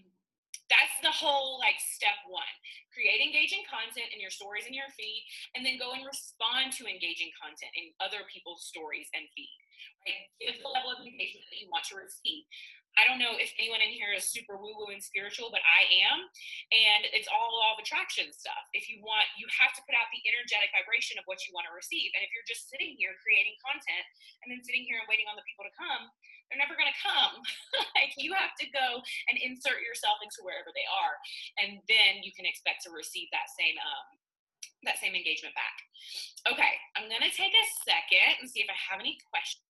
[0.71, 2.55] that's the whole like step one
[2.93, 5.25] create engaging content in your stories and your feed
[5.57, 9.53] and then go and respond to engaging content in other people's stories and feed
[10.07, 12.47] right give the level of engagement that you want to receive
[12.99, 15.87] I don't know if anyone in here is super woo woo and spiritual, but I
[16.03, 16.27] am.
[16.75, 18.67] And it's all law of attraction stuff.
[18.75, 21.71] If you want, you have to put out the energetic vibration of what you want
[21.71, 22.11] to receive.
[22.19, 24.03] And if you're just sitting here creating content
[24.43, 26.11] and then sitting here and waiting on the people to come,
[26.51, 27.39] they're never going to come.
[27.99, 28.99] like you have to go
[29.31, 31.15] and insert yourself into wherever they are,
[31.63, 34.19] and then you can expect to receive that same um,
[34.89, 35.77] that same engagement back.
[36.51, 39.68] Okay, I'm to take a second and see if I have any questions.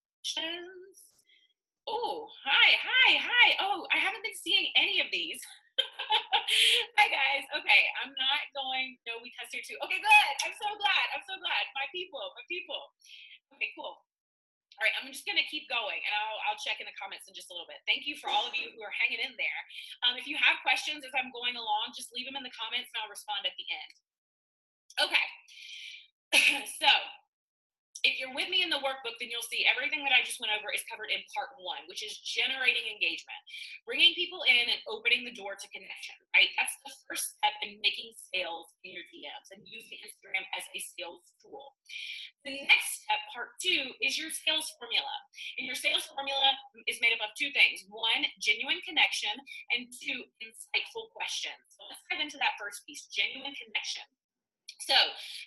[1.89, 3.47] Oh, hi, hi, hi.
[3.65, 5.41] Oh, I haven't been seeing any of these.
[6.99, 7.45] hi guys.
[7.55, 8.99] Okay, I'm not going.
[9.09, 9.79] No, we test here too.
[9.87, 10.35] Okay, good.
[10.45, 11.07] I'm so glad.
[11.17, 11.63] I'm so glad.
[11.73, 12.93] My people, my people.
[13.57, 13.97] Okay, cool.
[14.79, 17.27] All right, I'm just going to keep going and I'll, I'll check in the comments
[17.27, 17.83] in just a little bit.
[17.83, 19.61] Thank you for all of you who are hanging in there.
[20.07, 22.87] Um, if you have questions as I'm going along, just leave them in the comments
[22.95, 23.93] and I'll respond at the end.
[25.03, 25.27] Okay,
[26.83, 26.91] so
[28.07, 30.55] if you're with me in the workbook, then you'll see everything that I just went
[30.55, 33.43] over is covered in part one, which is generating engagement,
[33.83, 36.47] bringing people in and opening the door to connection, right?
[36.55, 40.81] That's the first step in making sales in your DMs and using Instagram as a
[40.95, 41.75] sales tool.
[42.47, 45.15] The next step, part two, is your sales formula.
[45.59, 46.55] And your sales formula
[46.87, 49.35] is made up of two things one, genuine connection,
[49.75, 51.59] and two, insightful questions.
[51.75, 54.07] So let's dive into that first piece genuine connection.
[54.79, 54.95] So,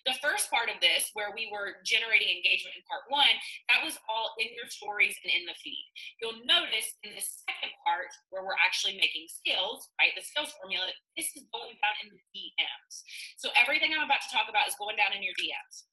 [0.03, 3.31] the first part of this, where we were generating engagement in part one,
[3.71, 5.87] that was all in your stories and in the feed.
[6.19, 10.91] You'll notice in the second part, where we're actually making sales, right, the sales formula,
[11.15, 13.07] this is going down in the DMs.
[13.39, 15.87] So, everything I'm about to talk about is going down in your DMs.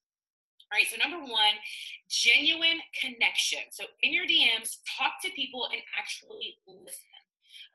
[0.69, 1.55] All right, so number one,
[2.11, 3.71] genuine connection.
[3.71, 7.18] So, in your DMs, talk to people and actually listen.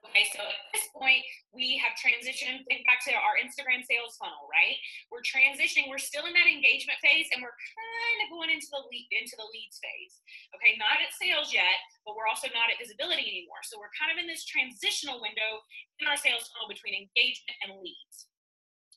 [0.05, 1.25] Okay, so at this point,
[1.57, 4.77] we have transitioned, think back to our Instagram sales funnel, right?
[5.09, 8.85] We're transitioning, we're still in that engagement phase and we're kind of going into the
[8.93, 10.21] lead into the leads phase.
[10.55, 13.65] Okay, not at sales yet, but we're also not at visibility anymore.
[13.65, 15.65] So we're kind of in this transitional window
[15.99, 18.29] in our sales funnel between engagement and leads.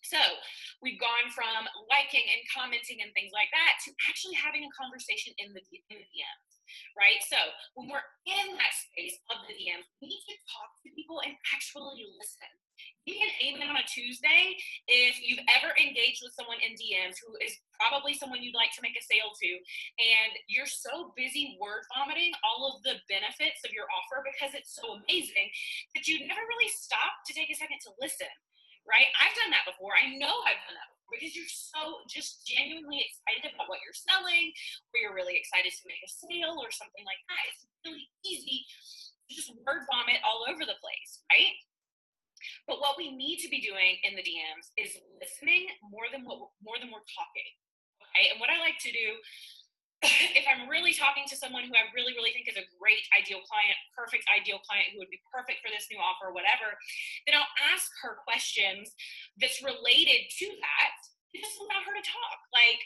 [0.05, 0.21] So
[0.79, 5.35] we've gone from liking and commenting and things like that to actually having a conversation
[5.35, 6.46] in the, in the DMs
[6.95, 7.19] right?
[7.25, 7.39] So
[7.75, 11.33] when we're in that space of the DMs, we need to talk to people and
[11.53, 12.51] actually listen.
[13.07, 14.53] Give me an amen on a Tuesday
[14.85, 18.83] if you've ever engaged with someone in DMs who is probably someone you'd like to
[18.83, 19.49] make a sale to,
[19.97, 24.75] and you're so busy word vomiting all of the benefits of your offer because it's
[24.75, 25.47] so amazing
[25.95, 28.29] that you never really stop to take a second to listen
[28.87, 29.11] right?
[29.19, 29.93] I've done that before.
[29.93, 33.95] I know I've done that before because you're so just genuinely excited about what you're
[33.95, 34.51] selling,
[34.91, 37.41] or you're really excited to make a sale or something like that.
[37.51, 38.67] It's really easy
[39.27, 41.55] to just word vomit all over the place, right?
[42.67, 46.51] But what we need to be doing in the DMs is listening more than what
[46.63, 47.49] more than we're talking.
[48.03, 48.31] Okay.
[48.31, 49.19] And what I like to do
[50.05, 53.41] if I'm really talking to someone who I really, really think is a great ideal
[53.49, 56.77] client, perfect ideal client who would be perfect for this new offer, whatever,
[57.25, 58.93] then I'll ask her questions
[59.41, 60.93] that's related to that.
[61.33, 62.39] Just allow her to talk.
[62.53, 62.81] Like,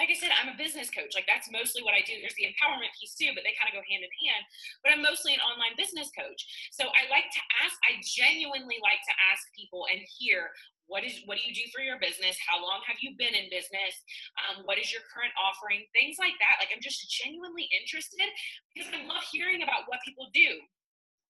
[0.00, 1.12] like I said, I'm a business coach.
[1.12, 2.16] Like that's mostly what I do.
[2.16, 4.42] There's the empowerment piece too, but they kind of go hand in hand.
[4.80, 6.40] But I'm mostly an online business coach.
[6.72, 10.48] So I like to ask, I genuinely like to ask people and hear
[10.90, 12.34] what is what do you do for your business?
[12.42, 13.94] How long have you been in business?
[14.42, 15.86] Um, what is your current offering?
[15.94, 16.58] Things like that.
[16.58, 18.26] Like i'm just genuinely interested
[18.74, 20.58] because i love hearing about what people do.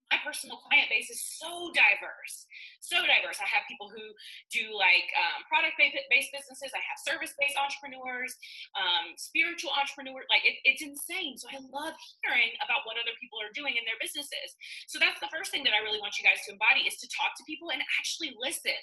[0.09, 2.49] My personal client base is so diverse
[2.81, 3.39] so diverse.
[3.39, 4.03] I have people who
[4.49, 6.73] do like um, product based businesses.
[6.73, 8.35] I have service based entrepreneurs
[8.75, 10.27] um, spiritual entrepreneurs.
[10.33, 11.37] Like it, it's insane.
[11.37, 11.95] So i love
[12.25, 14.57] hearing about what other people are doing in their businesses.
[14.89, 17.07] So that's the first thing that i really want you guys to embody is to
[17.13, 18.77] talk to people and actually listen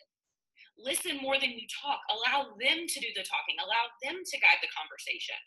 [0.77, 4.61] listen more than you talk allow them to do the talking allow them to guide
[4.61, 5.37] the conversation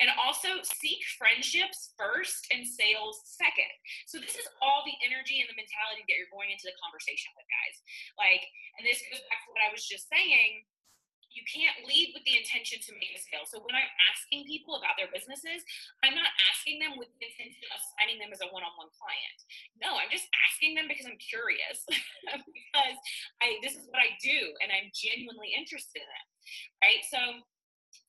[0.00, 3.72] and also seek friendships first and sales second.
[4.04, 7.32] So this is all the energy and the mentality that you're going into the conversation
[7.32, 7.76] with, guys.
[8.20, 8.44] Like,
[8.76, 10.68] and this goes back to what I was just saying
[11.36, 13.44] you can't lead with the intention to make a sale.
[13.44, 15.60] So when I'm asking people about their businesses,
[16.00, 19.38] I'm not asking them with the intention of signing them as a one-on-one client.
[19.76, 21.84] No, I'm just asking them because I'm curious
[22.48, 22.96] because
[23.44, 26.26] I this is what I do and I'm genuinely interested in it.
[26.80, 27.04] Right?
[27.04, 27.20] So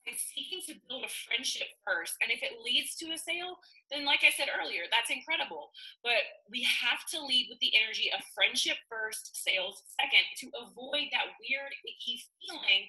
[0.07, 2.15] I'm seeking to build a friendship first.
[2.23, 3.59] And if it leads to a sale,
[3.91, 5.75] then like I said earlier, that's incredible.
[5.99, 11.11] But we have to lead with the energy of friendship first, sales second to avoid
[11.11, 12.87] that weird, icky feeling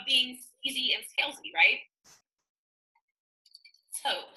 [0.00, 1.84] of being easy and salesy, right?
[3.92, 4.32] So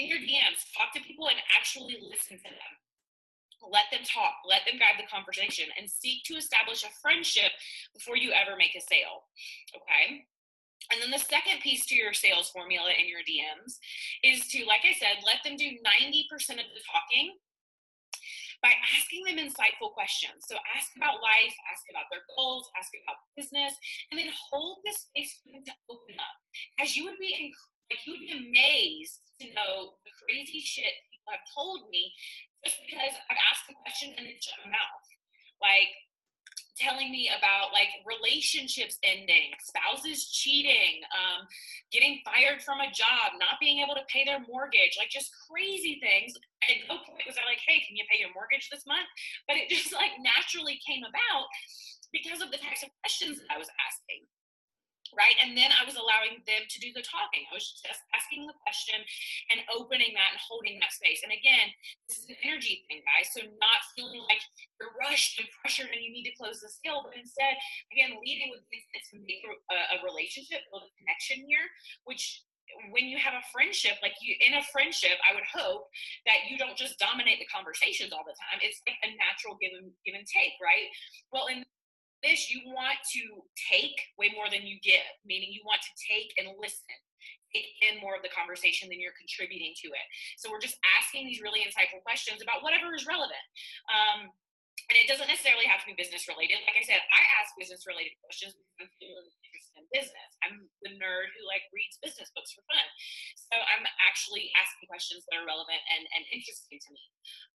[0.00, 2.72] in your DMs, talk to people and actually listen to them.
[3.62, 7.52] Let them talk, let them guide the conversation, and seek to establish a friendship
[7.94, 9.28] before you ever make a sale.
[9.70, 10.26] Okay.
[10.90, 13.78] And then the second piece to your sales formula in your DMs
[14.24, 17.38] is to, like I said, let them do 90% of the talking
[18.62, 20.46] by asking them insightful questions.
[20.46, 23.74] So ask about life, ask about their goals, ask about business,
[24.10, 26.36] and then hold this space for them to open up.
[26.78, 27.54] As you would be
[27.90, 32.08] like you would be amazed to know the crazy shit people have told me
[32.64, 35.06] just because I've asked a question and it's shut my mouth.
[35.60, 35.92] Like
[36.82, 41.46] telling me about like relationships ending, spouses cheating, um,
[41.94, 46.02] getting fired from a job, not being able to pay their mortgage, like just crazy
[46.02, 46.34] things.
[46.66, 49.06] And no point was I like, hey, can you pay your mortgage this month?
[49.46, 51.46] But it just like naturally came about
[52.10, 54.26] because of the types of questions that I was asking
[55.12, 55.36] right?
[55.40, 57.44] And then I was allowing them to do the talking.
[57.48, 58.98] I was just asking the question
[59.52, 61.20] and opening that and holding that space.
[61.24, 61.72] And again,
[62.08, 63.32] this is an energy thing, guys.
[63.32, 64.40] So not feeling like
[64.80, 67.56] you're rushed and pressured and you need to close the sale, but instead,
[67.92, 71.68] again, leading with intent to make a, a relationship, build a connection here,
[72.08, 72.44] which
[72.90, 75.88] when you have a friendship, like you in a friendship, I would hope
[76.24, 78.64] that you don't just dominate the conversations all the time.
[78.64, 80.88] It's like a natural give and give and take, right?
[81.32, 81.64] Well, in
[82.22, 83.22] this, you want to
[83.58, 86.96] take way more than you give, meaning you want to take and listen,
[87.52, 90.06] take in more of the conversation than you're contributing to it.
[90.40, 93.46] So we're just asking these really insightful questions about whatever is relevant.
[93.90, 94.32] Um,
[94.90, 96.58] and it doesn't necessarily have to be business related.
[96.68, 100.30] Like I said, I ask business related questions because I'm really interested in business.
[100.42, 102.86] I'm the nerd who like reads business books for fun.
[103.38, 107.04] So I'm actually asking questions that are relevant and, and interesting to me.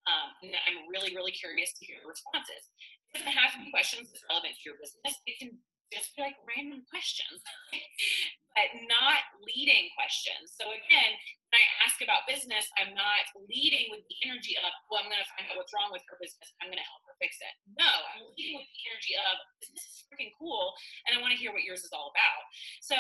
[0.07, 2.73] Um, and I'm really, really curious to hear responses
[3.15, 5.15] doesn't have to be questions that's relevant to your business.
[5.25, 5.51] It can
[5.93, 7.39] just be like random questions,
[8.55, 10.51] but not leading questions.
[10.59, 11.11] So again,
[11.47, 15.23] when I ask about business, I'm not leading with the energy of, well, I'm going
[15.23, 16.51] to find out what's wrong with her business.
[16.59, 17.55] I'm going to help her fix it.
[17.79, 20.75] No, I'm leading with the energy of, this is freaking cool,
[21.07, 22.43] and I want to hear what yours is all about.
[22.83, 22.97] So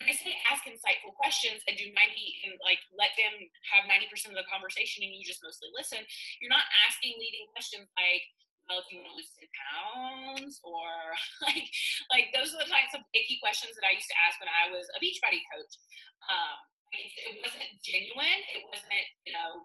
[0.00, 1.94] when I say ask insightful questions and do 90
[2.48, 3.34] and like let them
[3.74, 6.02] have 90% of the conversation and you just mostly listen,
[6.40, 8.24] you're not asking leading questions like,
[8.70, 10.60] want to lose 10 pounds?
[10.62, 10.90] Or
[11.46, 11.66] like,
[12.12, 14.70] like those are the types of icky questions that I used to ask when I
[14.70, 15.74] was a Beachbody coach.
[16.28, 16.58] Um,
[16.92, 18.40] it wasn't genuine.
[18.52, 19.64] It wasn't, you know,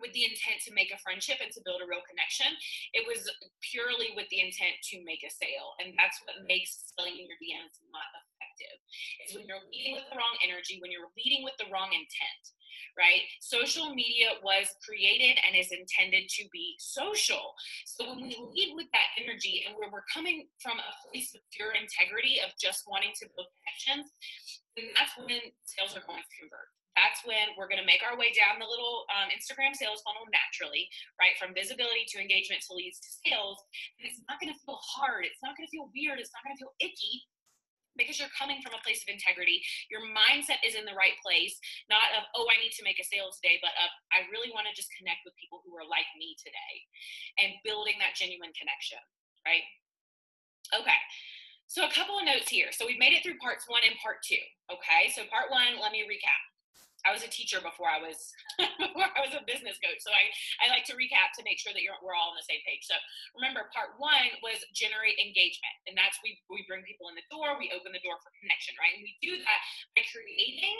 [0.00, 2.48] with the intent to make a friendship and to build a real connection.
[2.92, 3.24] It was
[3.64, 5.78] purely with the intent to make a sale.
[5.80, 8.76] And that's what makes selling in your DMs not effective.
[9.24, 12.44] Is when you're leading with the wrong energy, when you're leading with the wrong intent
[12.98, 13.22] right?
[13.40, 17.54] Social media was created and is intended to be social.
[17.86, 21.40] So when we lead with that energy and where we're coming from a place of
[21.54, 24.10] pure integrity of just wanting to build connections,
[24.76, 26.68] then that's when sales are going to convert.
[26.92, 30.28] That's when we're going to make our way down the little um, Instagram sales funnel
[30.28, 30.84] naturally,
[31.16, 31.32] right?
[31.40, 33.56] From visibility to engagement to leads to sales.
[33.96, 35.24] And it's not going to feel hard.
[35.24, 36.20] It's not going to feel weird.
[36.20, 37.24] It's not going to feel icky
[37.96, 39.60] because you're coming from a place of integrity.
[39.92, 41.56] Your mindset is in the right place,
[41.92, 44.68] not of, oh, I need to make a sale today, but of, I really want
[44.68, 46.74] to just connect with people who are like me today
[47.40, 49.00] and building that genuine connection,
[49.44, 49.64] right?
[50.72, 51.00] Okay.
[51.68, 52.68] So a couple of notes here.
[52.72, 54.40] So we've made it through parts one and part two.
[54.68, 55.08] Okay.
[55.16, 56.51] So part one, let me recap.
[57.02, 58.30] I was a teacher before I was
[58.82, 60.00] before I was a business coach.
[60.02, 60.30] So I,
[60.62, 62.86] I like to recap to make sure that you're we're all on the same page.
[62.86, 62.94] So
[63.34, 67.58] remember, part one was generate engagement, and that's we we bring people in the door,
[67.58, 68.94] we open the door for connection, right?
[68.94, 69.60] And we do that
[69.98, 70.78] by creating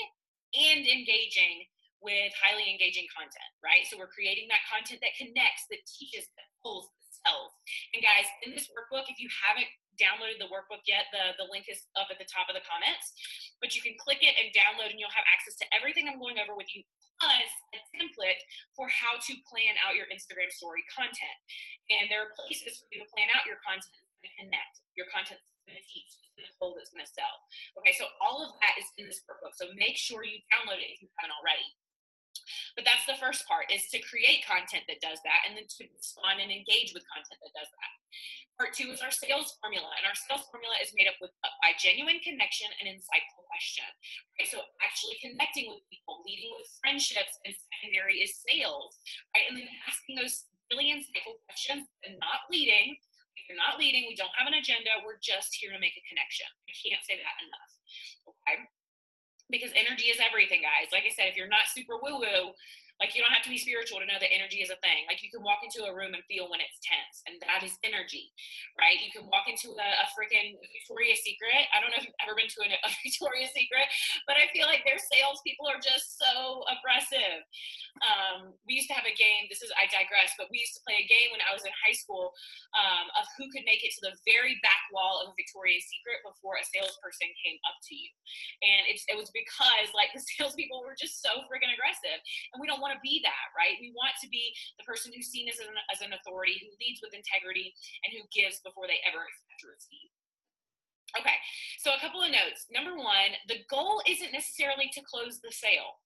[0.53, 1.67] and engaging
[2.03, 3.87] with highly engaging content, right?
[3.87, 7.55] So we're creating that content that connects, that teaches, that pulls, that sells.
[7.95, 9.71] And guys, in this workbook, if you haven't
[10.03, 13.15] downloaded the workbook yet, the, the link is up at the top of the comments.
[13.63, 16.43] But you can click it and download, and you'll have access to everything I'm going
[16.43, 16.83] over with you,
[17.23, 18.43] plus a template
[18.75, 21.39] for how to plan out your Instagram story content.
[21.95, 23.95] And there are places for you to plan out your content
[24.27, 24.83] and connect.
[24.99, 25.87] Your content going to
[26.35, 27.35] the that's going to sell.
[27.79, 29.55] Okay, so all of that is in this workbook.
[29.55, 31.67] So make sure you download it if you haven't already.
[32.75, 35.83] But that's the first part is to create content that does that and then to
[35.93, 37.93] respond and engage with content that does that.
[38.61, 41.51] Part two is our sales formula, and our sales formula is made up with uh,
[41.65, 43.89] by genuine connection and insightful question.
[44.37, 49.01] Right, so actually connecting with people, leading with friendships, and secondary is sales.
[49.33, 53.01] Right, and then asking those really insightful questions and not leading.
[53.41, 55.01] If you're not leading, we don't have an agenda.
[55.01, 56.47] We're just here to make a connection.
[56.69, 57.73] I can't say that enough.
[58.29, 58.69] Okay
[59.53, 60.91] because energy is everything, guys.
[60.91, 62.57] Like I said, if you're not super woo woo,
[63.01, 65.09] like you don't have to be spiritual to know that energy is a thing.
[65.09, 67.75] Like you can walk into a room and feel when it's tense, and that is
[67.83, 68.31] energy,
[68.77, 68.99] right?
[69.01, 71.71] You can walk into a, a freaking Victoria's Secret.
[71.73, 73.87] I don't know if you've ever been to a, a Victoria's Secret,
[74.29, 77.43] but I feel like their salespeople are just so aggressive.
[78.03, 79.49] Um, we used to have a game.
[79.49, 81.73] This is I digress, but we used to play a game when I was in
[81.83, 82.35] high school
[82.77, 86.23] um, of who could make it to the very back wall of a Victoria's Secret
[86.27, 88.11] before a salesperson came up to you,
[88.63, 92.19] and it was because like the salespeople were just so freaking aggressive,
[92.53, 93.79] and we don't want to be that, right?
[93.79, 96.99] We want to be the person who's seen as an, as an authority, who leads
[96.99, 97.71] with integrity,
[98.03, 100.11] and who gives before they ever expect to receive.
[101.15, 101.39] Okay,
[101.79, 102.67] so a couple of notes.
[102.73, 106.03] Number one, the goal isn't necessarily to close the sale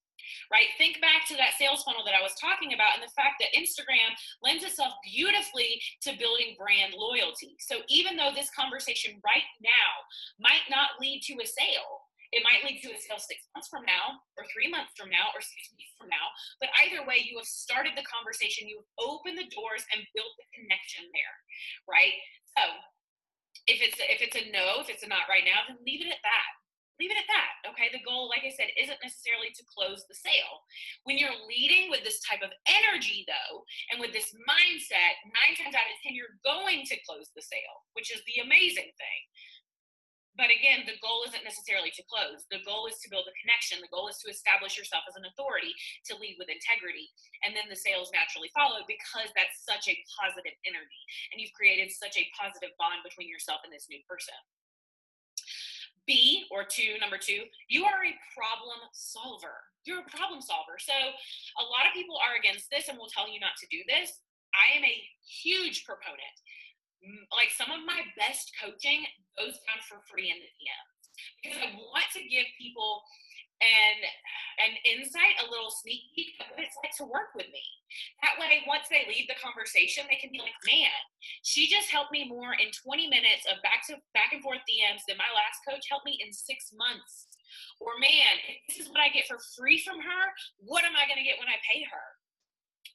[0.51, 0.73] right?
[0.79, 3.55] Think back to that sales funnel that I was talking about and the fact that
[3.55, 7.57] Instagram lends itself beautifully to building brand loyalty.
[7.61, 9.91] So even though this conversation right now
[10.41, 13.87] might not lead to a sale, it might lead to a sale six months from
[13.87, 16.27] now, or three months from now, or six weeks from now.
[16.59, 20.33] But either way, you have started the conversation, you have opened the doors and built
[20.39, 21.37] the connection there,
[21.87, 22.15] right?
[22.57, 22.62] So
[23.67, 26.11] if it's if it's a no, if it's a not right now, then leave it
[26.11, 26.51] at that.
[26.97, 27.53] Leave it at that.
[27.69, 27.93] Okay.
[27.93, 30.65] The goal, like I said, isn't necessarily to close the sale.
[31.05, 35.77] When you're leading with this type of energy, though, and with this mindset, nine times
[35.77, 39.21] out of 10, you're going to close the sale, which is the amazing thing
[40.37, 42.44] but again, the goal isn't necessarily to close.
[42.53, 43.81] The goal is to build a connection.
[43.81, 45.72] The goal is to establish yourself as an authority,
[46.12, 47.09] to lead with integrity.
[47.40, 51.03] And then the sales naturally follow because that's such a positive energy.
[51.33, 54.37] And you've created such a positive bond between yourself and this new person.
[56.05, 59.59] B, or two, number two, you are a problem solver.
[59.88, 60.79] You're a problem solver.
[60.79, 63.83] So a lot of people are against this and will tell you not to do
[63.90, 64.22] this.
[64.55, 64.96] I am a
[65.27, 66.37] huge proponent
[67.07, 69.07] Mm, like some of my best coaching
[69.38, 71.07] goes down for free in the DMs
[71.38, 73.07] because I want to give people
[73.64, 74.01] and
[74.61, 77.64] an insight, a little sneak peek of what it's like to work with me.
[78.21, 80.92] That way, once they leave the conversation, they can be like, "Man,
[81.40, 85.05] she just helped me more in 20 minutes of back to back and forth DMs
[85.09, 87.29] than my last coach helped me in six months."
[87.81, 90.25] Or, "Man, this is what I get for free from her.
[90.59, 92.15] What am I going to get when I pay her?"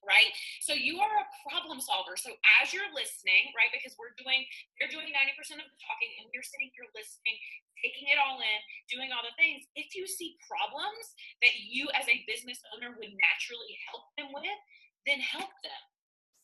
[0.01, 0.29] Right?
[0.61, 2.17] So you are a problem solver.
[2.17, 4.45] So as you're listening, right, because we're doing,
[4.77, 7.37] you're doing 90% of the talking and you're sitting here listening,
[7.81, 8.59] taking it all in,
[8.89, 9.65] doing all the things.
[9.77, 11.05] If you see problems
[11.45, 14.59] that you as a business owner would naturally help them with,
[15.05, 15.81] then help them.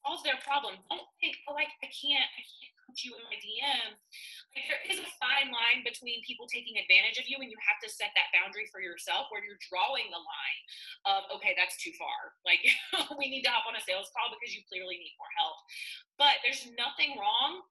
[0.05, 0.79] Solve their problem.
[0.87, 3.91] Don't think, oh, I, I can't, I can't you in my DM
[4.55, 7.91] there is a fine line between people taking advantage of you and you have to
[7.91, 10.61] set that boundary for yourself where you're drawing the line
[11.05, 12.63] of okay that's too far like
[13.19, 15.57] we need to hop on a sales call because you clearly need more help
[16.15, 17.61] but there's nothing wrong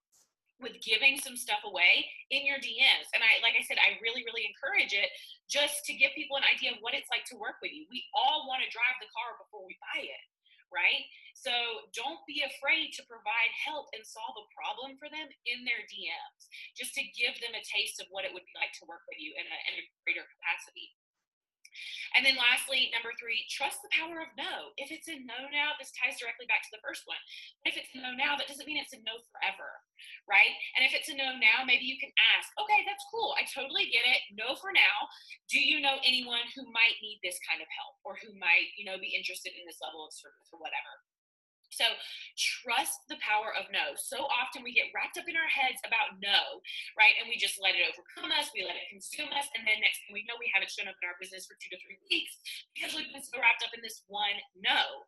[0.56, 3.12] with giving some stuff away in your DMs.
[3.12, 5.12] And I, like I said, I really, really encourage it
[5.52, 7.84] just to give people an idea of what it's like to work with you.
[7.92, 10.24] We all want to drive the car before we buy it
[10.74, 11.06] right?
[11.36, 11.52] So
[11.92, 16.48] don't be afraid to provide help and solve a problem for them in their DMs,
[16.72, 19.20] just to give them a taste of what it would be like to work with
[19.20, 20.96] you in a, in a greater capacity.
[22.16, 24.72] And then lastly, number three, trust the power of no.
[24.80, 27.20] If it's a no now, this ties directly back to the first one.
[27.68, 29.68] If it's a no now, that doesn't mean it's a no forever,
[30.24, 30.54] right?
[30.78, 33.36] And if it's a no now, maybe you can ask, okay, that's cool.
[33.36, 34.24] I totally get it.
[34.32, 34.96] No for now.
[35.52, 38.88] Do you know anyone who might need this kind of help or who might, you
[38.88, 40.92] know, be interested in this level of service or whatever?
[41.70, 41.86] So
[42.36, 43.98] trust the power of no.
[43.98, 46.62] So often we get wrapped up in our heads about no,
[46.94, 47.14] right?
[47.18, 50.04] And we just let it overcome us, we let it consume us, and then next
[50.06, 52.38] thing we know, we haven't shown up in our business for two to three weeks
[52.72, 55.06] because we've been so wrapped up in this one no.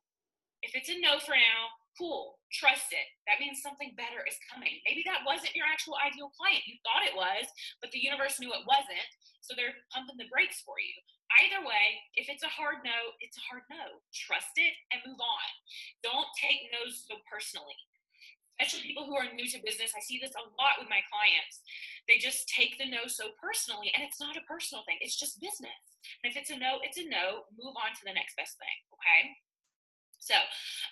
[0.62, 3.06] If it's a no for now, cool, trust it.
[3.26, 4.78] That means something better is coming.
[4.86, 6.66] Maybe that wasn't your actual ideal client.
[6.66, 7.46] You thought it was,
[7.82, 9.11] but the universe knew it wasn't.
[9.42, 10.94] So they're pumping the brakes for you.
[11.42, 14.00] Either way, if it's a hard no, it's a hard no.
[14.14, 15.48] Trust it and move on.
[16.02, 17.76] Don't take no's so personally.
[18.59, 19.94] Especially people who are new to business.
[19.94, 21.62] I see this a lot with my clients.
[22.11, 25.38] They just take the no so personally, and it's not a personal thing, it's just
[25.38, 25.78] business.
[26.24, 27.46] And if it's a no, it's a no.
[27.54, 29.38] Move on to the next best thing, okay?
[30.19, 30.35] So,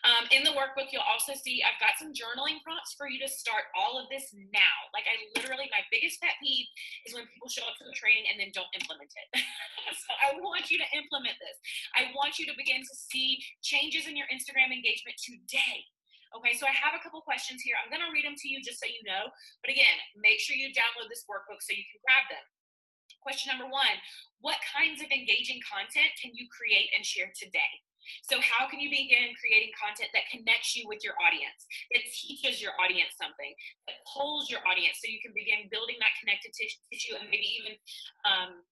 [0.06, 3.28] um, in the workbook, you'll also see I've got some journaling prompts for you to
[3.28, 4.76] start all of this now.
[4.94, 6.70] Like, I literally, my biggest pet peeve
[7.04, 9.28] is when people show up to the training and then don't implement it.
[10.06, 11.58] so, I want you to implement this.
[11.98, 15.84] I want you to begin to see changes in your Instagram engagement today.
[16.34, 17.78] Okay, so I have a couple questions here.
[17.78, 19.30] I'm to read them to you just so you know.
[19.62, 22.42] But again, make sure you download this workbook so you can grab them.
[23.22, 23.96] Question number one
[24.38, 27.72] What kinds of engaging content can you create and share today?
[28.26, 32.62] So, how can you begin creating content that connects you with your audience, that teaches
[32.62, 33.52] your audience something,
[33.86, 37.74] that pulls your audience so you can begin building that connected tissue and maybe even
[38.24, 38.62] um,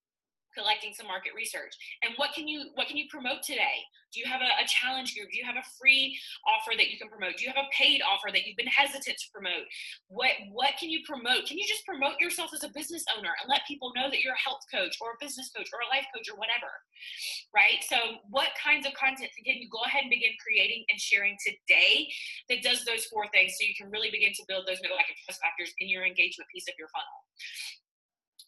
[0.57, 1.75] collecting some market research.
[2.03, 3.85] And what can you what can you promote today?
[4.15, 5.35] Do you have a, a, challenge group?
[5.35, 6.15] Do you have a free
[6.47, 7.35] offer that you can promote?
[7.35, 9.67] Do you have a paid offer that you've been hesitant to promote?
[10.07, 11.51] What what can you promote?
[11.51, 14.39] Can you just promote yourself as a business owner and let people know that you're
[14.39, 16.71] a health coach or a business coach or a life coach or whatever
[17.55, 17.83] right?
[17.87, 22.09] So what kinds of content can you go ahead and begin creating and sharing today
[22.49, 25.11] that does those four things so you can really begin to build those know like
[25.25, 27.19] trust factors in your engagement piece of your funnel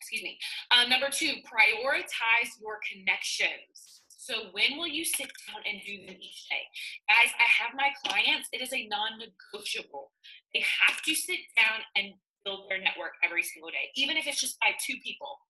[0.07, 0.39] excuse me.
[0.71, 4.07] Uh, number two, prioritize your connections.
[4.07, 6.63] So when will you sit down and do them each day?
[7.11, 10.15] Guys, I have my clients, it is a non-negotiable.
[10.55, 12.15] They have to sit down and
[12.47, 15.43] build their network every single day, even if it's just by two people.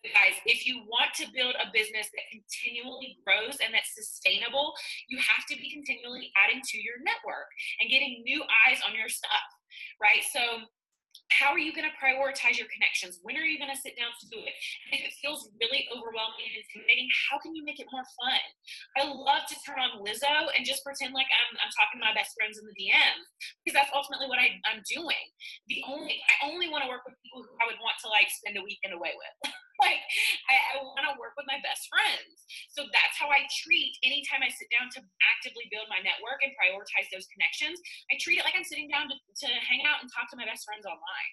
[0.00, 4.72] But guys, if you want to build a business that continually grows and that's sustainable,
[5.12, 9.12] you have to be continually adding to your network and getting new eyes on your
[9.12, 9.44] stuff,
[10.00, 10.24] right?
[10.32, 10.64] So
[11.30, 13.22] how are you going to prioritize your connections?
[13.22, 14.54] When are you going to sit down to do it?
[14.90, 18.42] And if it feels really overwhelming and intimidating, how can you make it more fun?
[18.98, 22.14] I love to turn on Lizzo and just pretend like I'm, I'm talking to my
[22.14, 23.24] best friends in the DMs
[23.62, 25.24] because that's ultimately what I, I'm doing.
[25.70, 28.28] The only I only want to work with people who I would want to like
[28.28, 29.54] spend a weekend away with.
[29.80, 30.02] like
[30.46, 32.44] I, I want to work with my best friends.
[32.72, 35.00] So that's how I treat anytime I sit down to
[35.32, 37.80] actively build my network and prioritize those connections.
[38.12, 40.46] I treat it like I'm sitting down to, to hang out and talk to my
[40.46, 41.32] best friends online.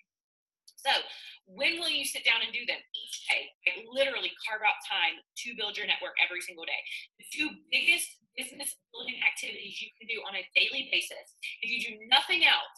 [0.77, 0.93] So,
[1.49, 2.77] when will you sit down and do them?
[2.77, 3.49] Each day.
[3.65, 6.81] Like literally carve out time to build your network every single day.
[7.17, 11.35] The two biggest business building activities you can do on a daily basis,
[11.65, 12.77] if you do nothing else,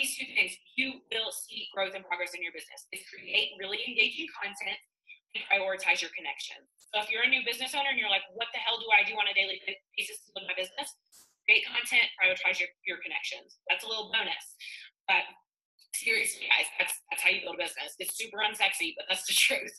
[0.00, 2.88] these two things, you will see growth and progress in your business.
[2.90, 4.80] Is create really engaging content
[5.36, 6.64] and prioritize your connections.
[6.94, 9.02] So if you're a new business owner and you're like, what the hell do I
[9.04, 9.60] do on a daily
[9.98, 10.88] basis to build my business?
[11.44, 13.60] Create content, prioritize your, your connections.
[13.68, 14.46] That's a little bonus.
[15.04, 15.28] But
[15.94, 17.94] seriously, guys, that's that's how you build a business.
[18.02, 19.74] It's super unsexy, but that's the truth.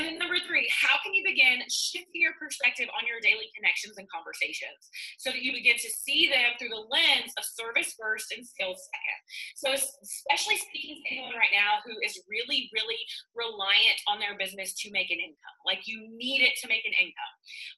[0.00, 4.00] and then number three, how can you begin shifting your perspective on your daily connections
[4.00, 4.80] and conversations
[5.20, 8.80] so that you begin to see them through the lens of service first and sales
[8.80, 9.20] second?
[9.60, 13.00] So, especially speaking to anyone right now who is really, really
[13.36, 16.96] reliant on their business to make an income, like you need it to make an
[16.96, 17.34] income,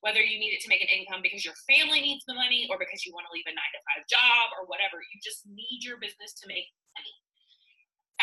[0.07, 2.79] whether you need it to make an income because your family needs the money or
[2.79, 5.83] because you want to leave a nine to five job or whatever, you just need
[5.83, 7.15] your business to make money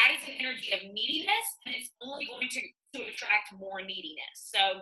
[0.09, 2.61] that is an energy of neediness and it's only going to,
[2.97, 4.49] to attract more neediness.
[4.49, 4.81] So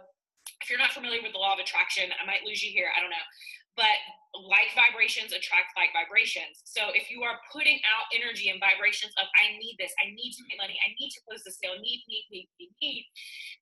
[0.63, 2.87] if you're not familiar with the law of attraction, I might lose you here.
[2.95, 3.27] I don't know.
[3.77, 3.95] But
[4.45, 6.61] like vibrations attract like vibrations.
[6.67, 10.35] So if you are putting out energy and vibrations of I need this, I need
[10.37, 13.05] to make money, I need to close the sale, need, need, need, need, need,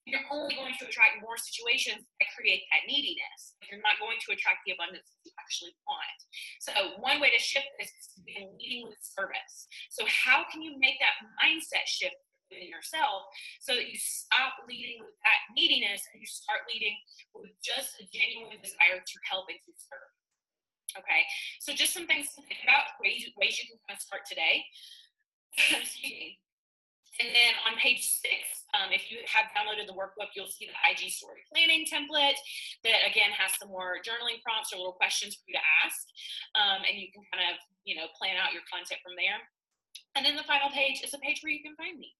[0.03, 3.55] you're only going to attract more situations that create that neediness.
[3.71, 6.19] You're not going to attract the abundance that you actually want.
[6.59, 9.69] So one way to shift this is leading with service.
[9.89, 12.19] So how can you make that mindset shift
[12.49, 13.29] within yourself
[13.59, 16.95] so that you stop leading with that neediness and you start leading
[17.33, 20.13] with just a genuine desire to help and to serve.
[20.95, 21.27] Okay,
[21.59, 24.63] so just some things to think about, ways, ways you can kind of start today.
[27.15, 30.75] And then on page six, um, if you have downloaded the workbook, you'll see the
[30.83, 32.35] IG story planning template
[32.83, 36.03] that again has some more journaling prompts or little questions for you to ask.
[36.59, 37.55] Um, and you can kind of,
[37.87, 39.39] you know, plan out your content from there.
[40.19, 42.11] And then the final page is a page where you can find me.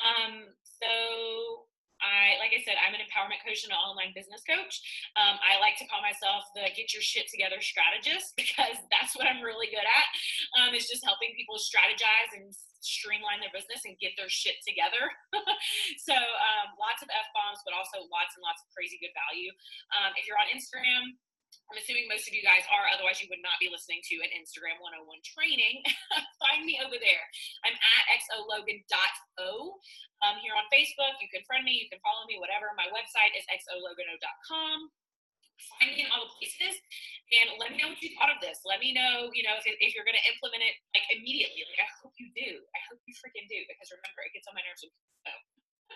[0.00, 1.68] Um, so
[2.02, 4.82] I, like I said, I'm an empowerment coach and an online business coach.
[5.14, 9.30] Um, I like to call myself the get your shit together strategist because that's what
[9.30, 10.08] I'm really good at.
[10.58, 12.50] Um, is just helping people strategize and
[12.82, 15.06] streamline their business and get their shit together.
[16.06, 19.54] so um, lots of f bombs, but also lots and lots of crazy good value.
[19.94, 21.14] Um, if you're on Instagram,
[21.70, 24.30] I'm assuming most of you guys are, otherwise, you would not be listening to an
[24.36, 25.80] Instagram 101 training.
[26.44, 27.24] Find me over there.
[27.64, 29.50] I'm at xologan.o.
[30.22, 32.70] Um, here on Facebook, you can friend me, you can follow me, whatever.
[32.78, 34.92] My website is xologano.com.
[35.78, 36.74] Find me in all the places
[37.30, 38.62] and let me know what you thought of this.
[38.66, 41.62] Let me know, you know, if, if you're going to implement it like immediately.
[41.70, 42.62] Like, I hope you do.
[42.74, 44.82] I hope you freaking do because remember, it gets on my nerves.
[44.82, 44.90] So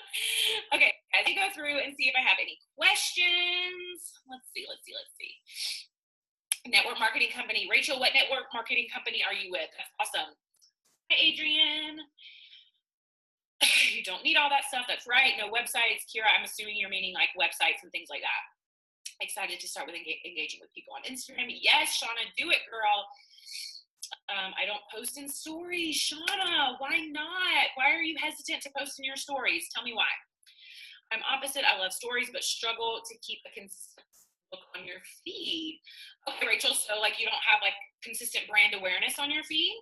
[0.77, 0.93] okay,
[1.27, 3.99] you go through and see if I have any questions.
[4.31, 5.33] Let's see, let's see, let's see.
[6.71, 7.69] Network marketing company.
[7.71, 9.71] Rachel, what network marketing company are you with?
[9.79, 10.35] That's awesome.
[11.11, 12.03] Hi, Adrian.
[13.97, 14.85] You don't need all that stuff.
[14.85, 15.33] That's right.
[15.41, 16.05] No websites.
[16.13, 18.43] Kira, I'm assuming you're meaning like websites and things like that.
[19.25, 21.49] Excited to start with engaging with people on Instagram.
[21.49, 23.09] Yes, Shauna, do it, girl
[24.29, 25.97] um, I don't post in stories.
[25.97, 27.67] Shauna, why not?
[27.75, 29.69] Why are you hesitant to post in your stories?
[29.75, 30.11] Tell me why.
[31.13, 31.63] I'm opposite.
[31.63, 34.07] I love stories, but struggle to keep a consistent
[34.53, 35.83] look on your feed.
[36.27, 36.75] Okay, Rachel.
[36.75, 39.75] So like you don't have like consistent brand awareness on your feed.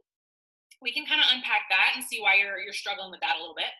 [0.82, 3.40] We can kind of unpack that and see why you're you're struggling with that a
[3.40, 3.72] little bit.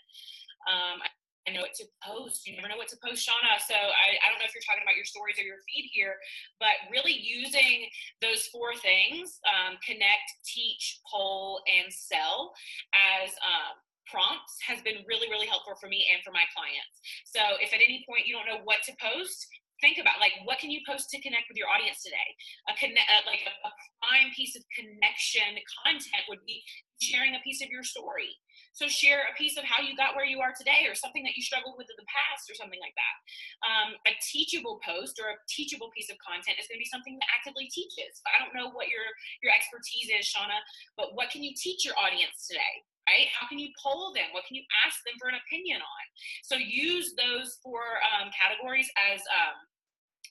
[0.65, 1.05] Um,
[1.45, 2.49] I know what to post.
[2.49, 3.61] You never know what to post, Shauna.
[3.61, 6.17] So I, I don't know if you're talking about your stories or your feed here,
[6.57, 7.85] but really using
[8.25, 12.57] those four things um, connect, teach, poll, and sell
[12.97, 13.77] as um,
[14.11, 16.97] prompts has been really, really helpful for me and for my clients.
[17.29, 19.47] So if at any point you don't know what to post,
[19.83, 22.31] think about like what can you post to connect with your audience today
[22.71, 26.63] a connect uh, like a, a prime piece of connection content would be
[27.03, 28.39] sharing a piece of your story
[28.75, 31.39] so share a piece of how you got where you are today or something that
[31.39, 33.17] you struggled with in the past or something like that.
[33.63, 37.15] Um, a teachable post or a teachable piece of content is going to be something
[37.23, 38.19] that actively teaches.
[38.27, 39.07] I don't know what your,
[39.47, 40.59] your expertise is, Shauna,
[40.99, 42.83] but what can you teach your audience today?
[43.09, 43.29] Right?
[43.33, 44.33] How can you poll them?
[44.33, 46.05] What can you ask them for an opinion on?
[46.43, 49.57] So use those four um, categories as um,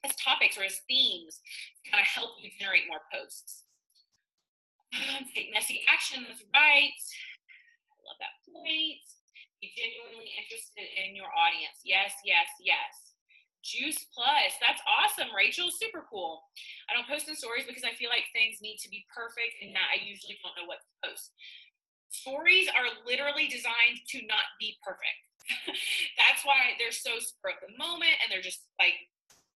[0.04, 1.40] as topics or as themes
[1.84, 3.64] to kind of help you generate more posts.
[5.36, 6.26] Take messy action.
[6.28, 9.00] That's right I love that point.
[9.64, 11.80] Be genuinely interested in your audience.
[11.88, 13.16] Yes, yes, yes.
[13.64, 14.60] Juice Plus.
[14.60, 15.72] That's awesome, Rachel.
[15.72, 16.44] Super cool.
[16.92, 19.72] I don't post in stories because I feel like things need to be perfect and
[19.80, 21.32] I usually don't know what to post.
[22.14, 25.20] Stories are literally designed to not be perfect.
[26.22, 28.96] That's why they're so spur of the moment and they're just like,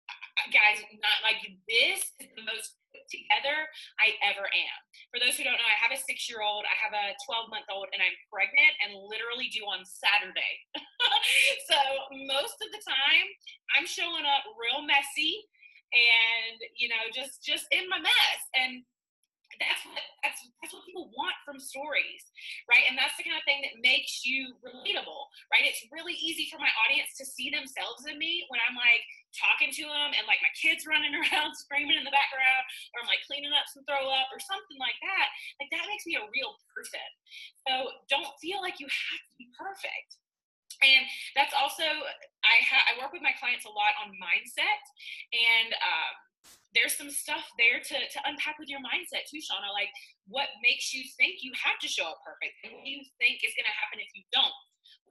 [0.10, 1.40] uh, guys, not like
[1.70, 2.76] this is the most
[3.14, 3.70] together
[4.02, 4.80] I ever am.
[5.14, 7.54] For those who don't know, I have a six year old, I have a 12
[7.54, 10.56] month old, and I'm pregnant and literally due on Saturday.
[11.70, 11.78] so
[12.26, 13.28] most of the time,
[13.78, 15.46] I'm showing up real messy
[15.96, 18.84] and you know just just in my mess and
[19.58, 22.24] that's what that's that's what people want from stories,
[22.70, 22.86] right?
[22.90, 25.66] And that's the kind of thing that makes you relatable, right?
[25.66, 29.70] It's really easy for my audience to see themselves in me when I'm like talking
[29.74, 33.26] to them and like my kids running around screaming in the background, or I'm like
[33.26, 35.28] cleaning up some throw up or something like that.
[35.62, 37.08] Like that makes me a real person.
[37.66, 40.22] So don't feel like you have to be perfect.
[40.78, 41.86] And that's also
[42.46, 44.82] I ha- I work with my clients a lot on mindset
[45.34, 45.74] and.
[45.74, 46.14] Um,
[46.76, 49.72] there's some stuff there to, to unpack with your mindset too, Shauna.
[49.72, 49.92] Like
[50.28, 52.60] what makes you think you have to show up perfect?
[52.64, 54.56] And what do you think is going to happen if you don't?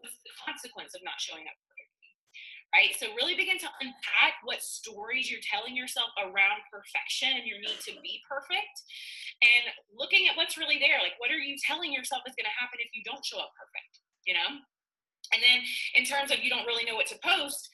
[0.01, 2.11] What's the consequence of not showing up perfectly?
[2.75, 2.93] Right?
[3.01, 7.81] So really begin to unpack what stories you're telling yourself around perfection and your need
[7.89, 8.77] to be perfect
[9.41, 11.01] and looking at what's really there.
[11.01, 13.57] Like what are you telling yourself is going to happen if you don't show up
[13.57, 14.05] perfect?
[14.29, 14.61] You know?
[15.33, 15.65] And then
[15.97, 17.73] in terms of you don't really know what to post,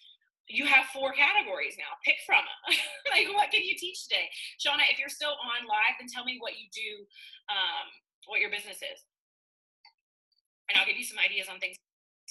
[0.48, 1.92] you have four categories now.
[2.02, 2.60] Pick from them.
[3.14, 4.26] like, what can you teach today?
[4.58, 7.06] Shauna, if you're still on live, then tell me what you do,
[7.50, 7.86] um,
[8.26, 8.98] what your business is.
[10.70, 11.76] And I'll give you some ideas on things.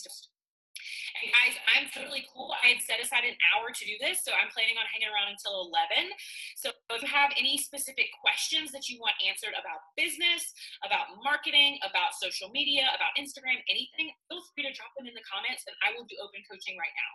[0.02, 2.56] And guys, I'm totally cool.
[2.58, 5.30] I had set aside an hour to do this, so I'm planning on hanging around
[5.30, 6.10] until 11.
[6.58, 10.50] So if you have any specific questions that you want answered about business,
[10.82, 15.22] about marketing, about social media, about Instagram, anything, feel free to drop them in the
[15.28, 17.12] comments and I will do open coaching right now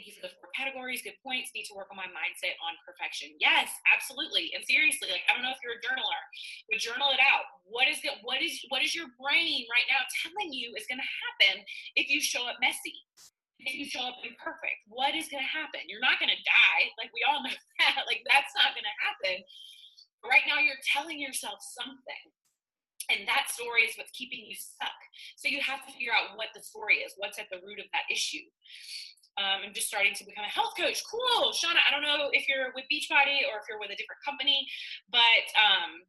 [0.00, 1.04] Thank you for the four categories.
[1.04, 1.52] Good points.
[1.52, 3.36] Need to work on my mindset on perfection.
[3.36, 4.48] Yes, absolutely.
[4.56, 6.24] And seriously, like I don't know if you're a journaler,
[6.72, 7.44] but journal it out.
[7.68, 8.16] What is it?
[8.24, 11.68] What is what is your brain right now telling you is going to happen
[12.00, 12.96] if you show up messy?
[13.60, 15.84] If you show up imperfect, what is going to happen?
[15.84, 16.88] You're not going to die.
[16.96, 17.52] Like we all know
[17.84, 18.08] that.
[18.08, 19.44] Like that's not going to happen.
[20.24, 22.24] Right now, you're telling yourself something.
[23.12, 24.96] And that story is what's keeping you stuck.
[25.36, 27.90] So you have to figure out what the story is, what's at the root of
[27.92, 28.48] that issue
[29.38, 31.02] um, I'm just starting to become a health coach.
[31.06, 31.80] Cool, Shauna.
[31.86, 34.66] I don't know if you're with Beachbody or if you're with a different company,
[35.10, 36.02] but um,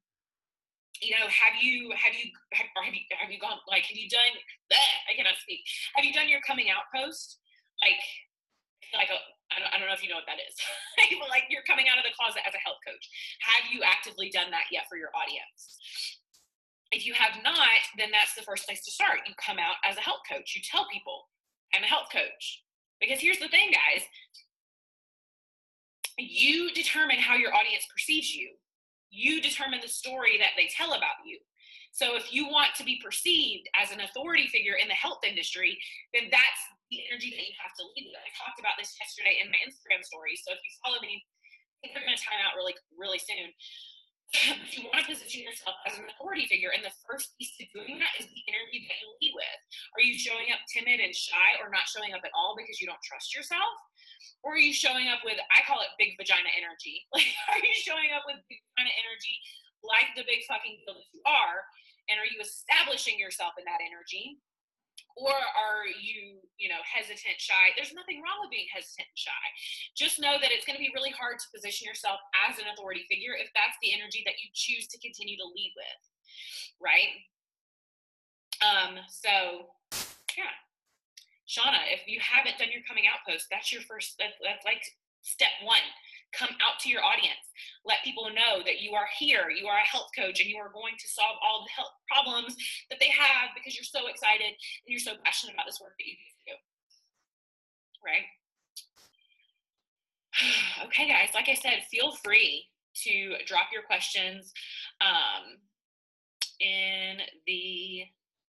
[1.02, 3.98] you know, have you have you have, or have you have you gone like have
[3.98, 4.34] you done?
[4.70, 5.62] Bleh, I cannot speak.
[5.98, 7.42] Have you done your coming out post?
[7.82, 8.02] Like,
[8.94, 9.18] like a
[9.52, 10.56] I don't, I don't know if you know what that is.
[11.28, 13.04] like you're coming out of the closet as a health coach.
[13.44, 15.76] Have you actively done that yet for your audience?
[16.92, 19.24] If you have not, then that's the first place to start.
[19.28, 20.56] You come out as a health coach.
[20.56, 21.28] You tell people,
[21.76, 22.64] I'm a health coach.
[23.02, 24.06] Because here's the thing, guys
[26.22, 28.54] you determine how your audience perceives you,
[29.10, 31.40] you determine the story that they tell about you.
[31.92, 35.76] So if you want to be perceived as an authority figure in the health industry,
[36.16, 38.16] then that's the energy that you have to lead.
[38.16, 40.40] I talked about this yesterday in my Instagram story.
[40.40, 43.52] So if you follow me, I think we're going to time out really, really soon.
[44.32, 47.68] If you want to position yourself as an authority figure, and the first piece to
[47.76, 49.60] doing that is the interview that you lead with.
[50.00, 52.88] Are you showing up timid and shy, or not showing up at all because you
[52.88, 53.76] don't trust yourself?
[54.40, 57.04] Or are you showing up with, I call it big vagina energy?
[57.14, 59.36] Like, are you showing up with big vagina energy
[59.84, 61.68] like the big fucking deal that you are?
[62.08, 64.40] And are you establishing yourself in that energy?
[65.22, 67.74] Or are you you know hesitant shy?
[67.78, 69.46] There's nothing wrong with being hesitant and shy.
[69.94, 72.18] Just know that it's going to be really hard to position yourself
[72.48, 75.74] as an authority figure if that's the energy that you choose to continue to lead
[75.78, 76.02] with
[76.82, 77.14] right?
[78.62, 79.70] Um so
[80.38, 80.56] yeah.
[81.46, 84.82] Shauna if you haven't done your coming out post that's your first that, that's like
[85.22, 85.84] step one
[86.34, 87.46] come out to your audience
[87.86, 90.72] let people know that you are here you are a health coach and you are
[90.72, 92.56] going to solve all the health problems
[92.90, 96.06] that they have because you're so excited and you're so passionate about this work that
[96.06, 96.16] you
[96.48, 96.56] do
[98.06, 98.28] right
[100.86, 104.54] okay guys like i said feel free to drop your questions
[105.00, 105.58] um,
[106.60, 107.18] in
[107.48, 108.04] the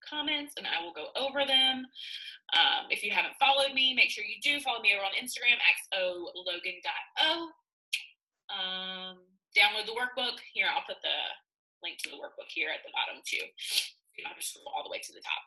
[0.07, 1.85] comments and I will go over them.
[2.55, 5.59] Um, if you haven't followed me, make sure you do follow me over on Instagram,
[5.93, 7.49] xologan.o.
[8.47, 9.19] Um,
[9.51, 10.39] download the workbook.
[10.53, 11.17] Here, I'll put the
[11.83, 13.43] link to the workbook here at the bottom too.
[14.25, 15.43] Have to scroll all the way to the top.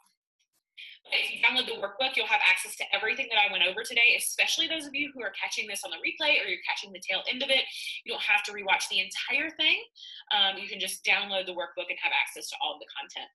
[1.10, 4.14] If you download the workbook, you'll have access to everything that I went over today,
[4.14, 7.02] especially those of you who are catching this on the replay or you're catching the
[7.02, 7.66] tail end of it.
[8.04, 9.82] You don't have to rewatch the entire thing.
[10.30, 13.26] Um, you can just download the workbook and have access to all of the content,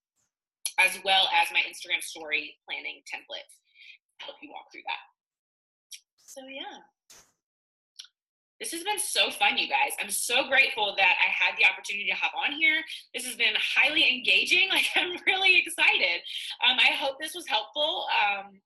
[0.80, 5.03] as well as my Instagram story planning template to help you walk through that.
[6.24, 6.86] So, yeah
[8.60, 9.91] this has been so fun, you guys.
[9.99, 12.82] I'm so grateful that I had the opportunity to hop on here.
[13.14, 14.70] This has been highly engaging.
[14.76, 16.20] Like, I'm really excited.
[16.68, 18.08] Um, I hope this was helpful.
[18.12, 18.60] Um,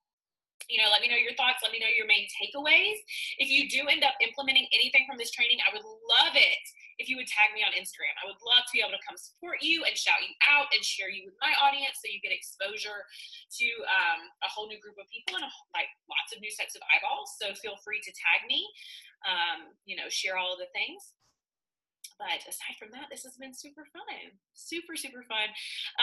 [0.69, 1.65] you know, let me know your thoughts.
[1.65, 3.01] Let me know your main takeaways.
[3.41, 6.63] If you do end up implementing anything from this training, I would love it
[7.01, 8.13] if you would tag me on Instagram.
[8.21, 10.83] I would love to be able to come support you and shout you out and
[10.83, 13.07] share you with my audience so you get exposure
[13.57, 16.77] to um, a whole new group of people and a, like lots of new sets
[16.77, 17.33] of eyeballs.
[17.39, 18.67] So feel free to tag me,
[19.25, 21.17] um, you know, share all of the things.
[22.19, 24.35] But aside from that, this has been super fun.
[24.51, 25.47] Super, super fun.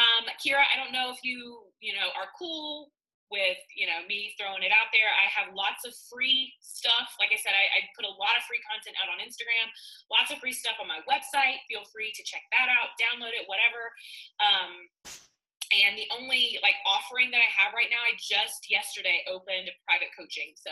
[0.00, 2.95] Um, Kira, I don't know if you, you know, are cool
[3.30, 5.08] with you know me throwing it out there.
[5.08, 7.10] I have lots of free stuff.
[7.18, 9.68] Like i said I, I, put a lot of free content out on instagram.
[10.12, 11.64] Lots of free stuff on my website.
[11.66, 13.90] Feel free to check that out download it whatever.
[14.38, 14.72] Um,
[15.74, 20.14] and the only like offering that i have right now i just yesterday opened private
[20.14, 20.54] coaching.
[20.54, 20.70] So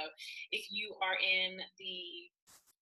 [0.54, 1.96] if you are in the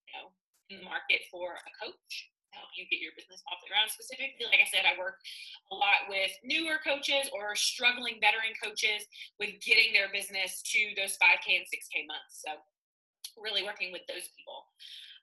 [0.05, 0.29] you know
[0.69, 3.89] in the market for a coach help you get your business off the ground.
[3.89, 5.19] Specifically, like I said, I work
[5.69, 9.05] a lot with newer coaches or struggling veteran coaches
[9.41, 12.45] with getting their business to those 5K and 6K months.
[12.45, 12.57] So,
[13.41, 14.69] really working with those people.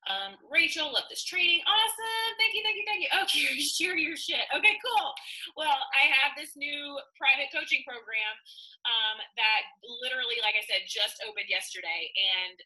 [0.09, 1.61] Um, Rachel, love this training.
[1.69, 2.31] Awesome.
[2.41, 3.11] Thank you, thank you, thank you.
[3.21, 4.49] Okay, share your shit.
[4.49, 5.13] Okay, cool.
[5.61, 8.35] Well, I have this new private coaching program
[8.89, 9.63] um, that
[10.01, 12.09] literally, like I said, just opened yesterday.
[12.17, 12.57] And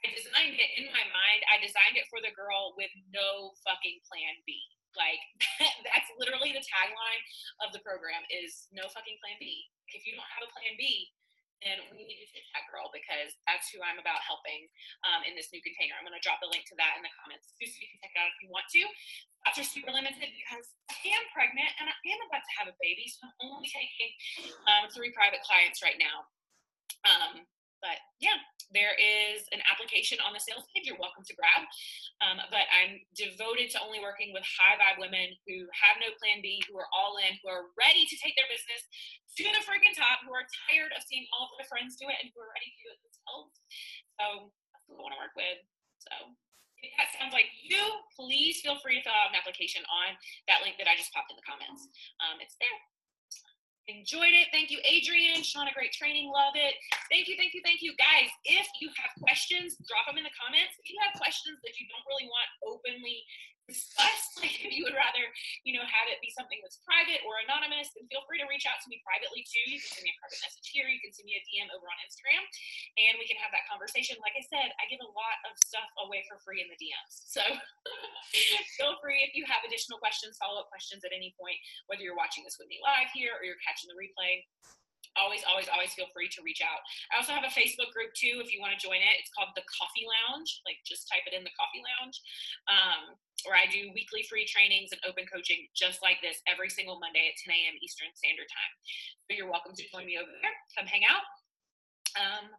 [0.00, 1.40] I designed it in my mind.
[1.52, 4.56] I designed it for the girl with no fucking plan B.
[4.96, 5.22] Like
[5.86, 7.22] that's literally the tagline
[7.62, 9.68] of the program is no fucking plan B.
[9.92, 11.10] If you don't have a plan B,
[11.60, 14.64] then we need to take that girl because that's who I'm about helping
[15.04, 15.92] um, in this new container.
[15.96, 18.16] I'm going to drop the link to that in the comments so you can check
[18.16, 18.82] it out if you want to.
[19.44, 22.76] Spots are super limited because I am pregnant and I am about to have a
[22.80, 24.10] baby, so I'm only taking
[24.72, 26.24] um, three private clients right now.
[27.04, 27.44] Um,
[27.80, 28.36] but yeah,
[28.70, 31.66] there is an application on the sales page you're welcome to grab.
[32.22, 36.38] Um, but I'm devoted to only working with high vibe women who have no plan
[36.44, 38.86] B, who are all in, who are ready to take their business
[39.40, 42.18] to the freaking top, who are tired of seeing all of their friends do it,
[42.22, 43.54] and who are ready to do it themselves.
[44.20, 44.24] So
[44.70, 45.58] that's who I want to work with.
[46.04, 46.14] So
[46.80, 47.80] if that sounds like you,
[48.16, 50.16] please feel free to fill out an application on
[50.48, 51.88] that link that I just popped in the comments.
[52.22, 52.78] Um, it's there.
[53.88, 54.52] Enjoyed it.
[54.52, 55.40] Thank you, Adrian.
[55.42, 56.30] Shauna, great training.
[56.30, 56.74] Love it.
[57.10, 57.90] Thank you, thank you, thank you.
[57.98, 60.76] Guys, if you have questions, drop them in the comments.
[60.78, 63.24] If you have questions that you don't really want openly
[64.40, 65.24] like if you would rather,
[65.62, 68.66] you know, have it be something that's private or anonymous, then feel free to reach
[68.66, 69.64] out to me privately too.
[69.68, 70.86] You can send me a private message here.
[70.88, 72.42] You can send me a DM over on Instagram
[72.98, 74.18] and we can have that conversation.
[74.22, 77.14] Like I said, I give a lot of stuff away for free in the DMs.
[77.30, 77.42] So
[78.78, 82.18] feel free if you have additional questions, follow up questions at any point, whether you're
[82.18, 84.42] watching this with me live here or you're catching the replay
[85.18, 86.82] always, always, always feel free to reach out.
[87.10, 89.14] I also have a Facebook group too if you want to join it.
[89.18, 90.62] It's called the Coffee Lounge.
[90.62, 92.16] Like just type it in the Coffee Lounge.
[92.70, 97.00] Um, where I do weekly free trainings and open coaching just like this every single
[97.00, 97.80] Monday at 10 a.m.
[97.80, 98.72] Eastern Standard Time.
[99.24, 100.56] So you're welcome to join me over there.
[100.76, 101.24] Come hang out.
[102.20, 102.52] Um,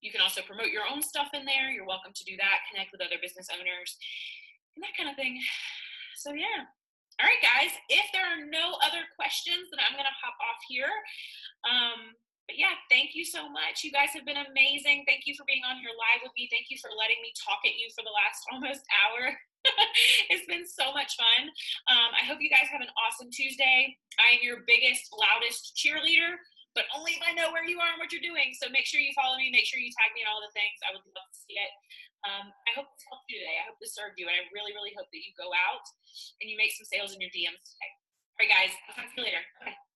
[0.00, 1.68] you can also promote your own stuff in there.
[1.68, 2.64] You're welcome to do that.
[2.72, 4.00] Connect with other business owners
[4.74, 5.38] and that kind of thing.
[6.16, 6.70] So yeah,
[7.22, 10.58] all right, guys, if there are no other questions, then I'm going to hop off
[10.66, 10.90] here.
[11.62, 12.18] Um,
[12.50, 13.86] but yeah, thank you so much.
[13.86, 15.06] You guys have been amazing.
[15.06, 16.50] Thank you for being on here live with me.
[16.50, 19.30] Thank you for letting me talk at you for the last almost hour.
[20.34, 21.46] it's been so much fun.
[21.86, 23.94] Um, I hope you guys have an awesome Tuesday.
[24.18, 26.34] I am your biggest, loudest cheerleader,
[26.74, 28.50] but only if I know where you are and what you're doing.
[28.58, 29.54] So make sure you follow me.
[29.54, 30.82] Make sure you tag me in all the things.
[30.82, 31.70] I would love to see it.
[32.22, 33.58] Um, I hope this helped you today.
[33.58, 34.30] I hope this served you.
[34.30, 35.86] And I really, really hope that you go out
[36.38, 37.92] and you make some sales in your DMs today.
[38.38, 38.72] All right, guys.
[38.88, 39.42] I'll talk to you later.
[39.58, 39.91] Bye.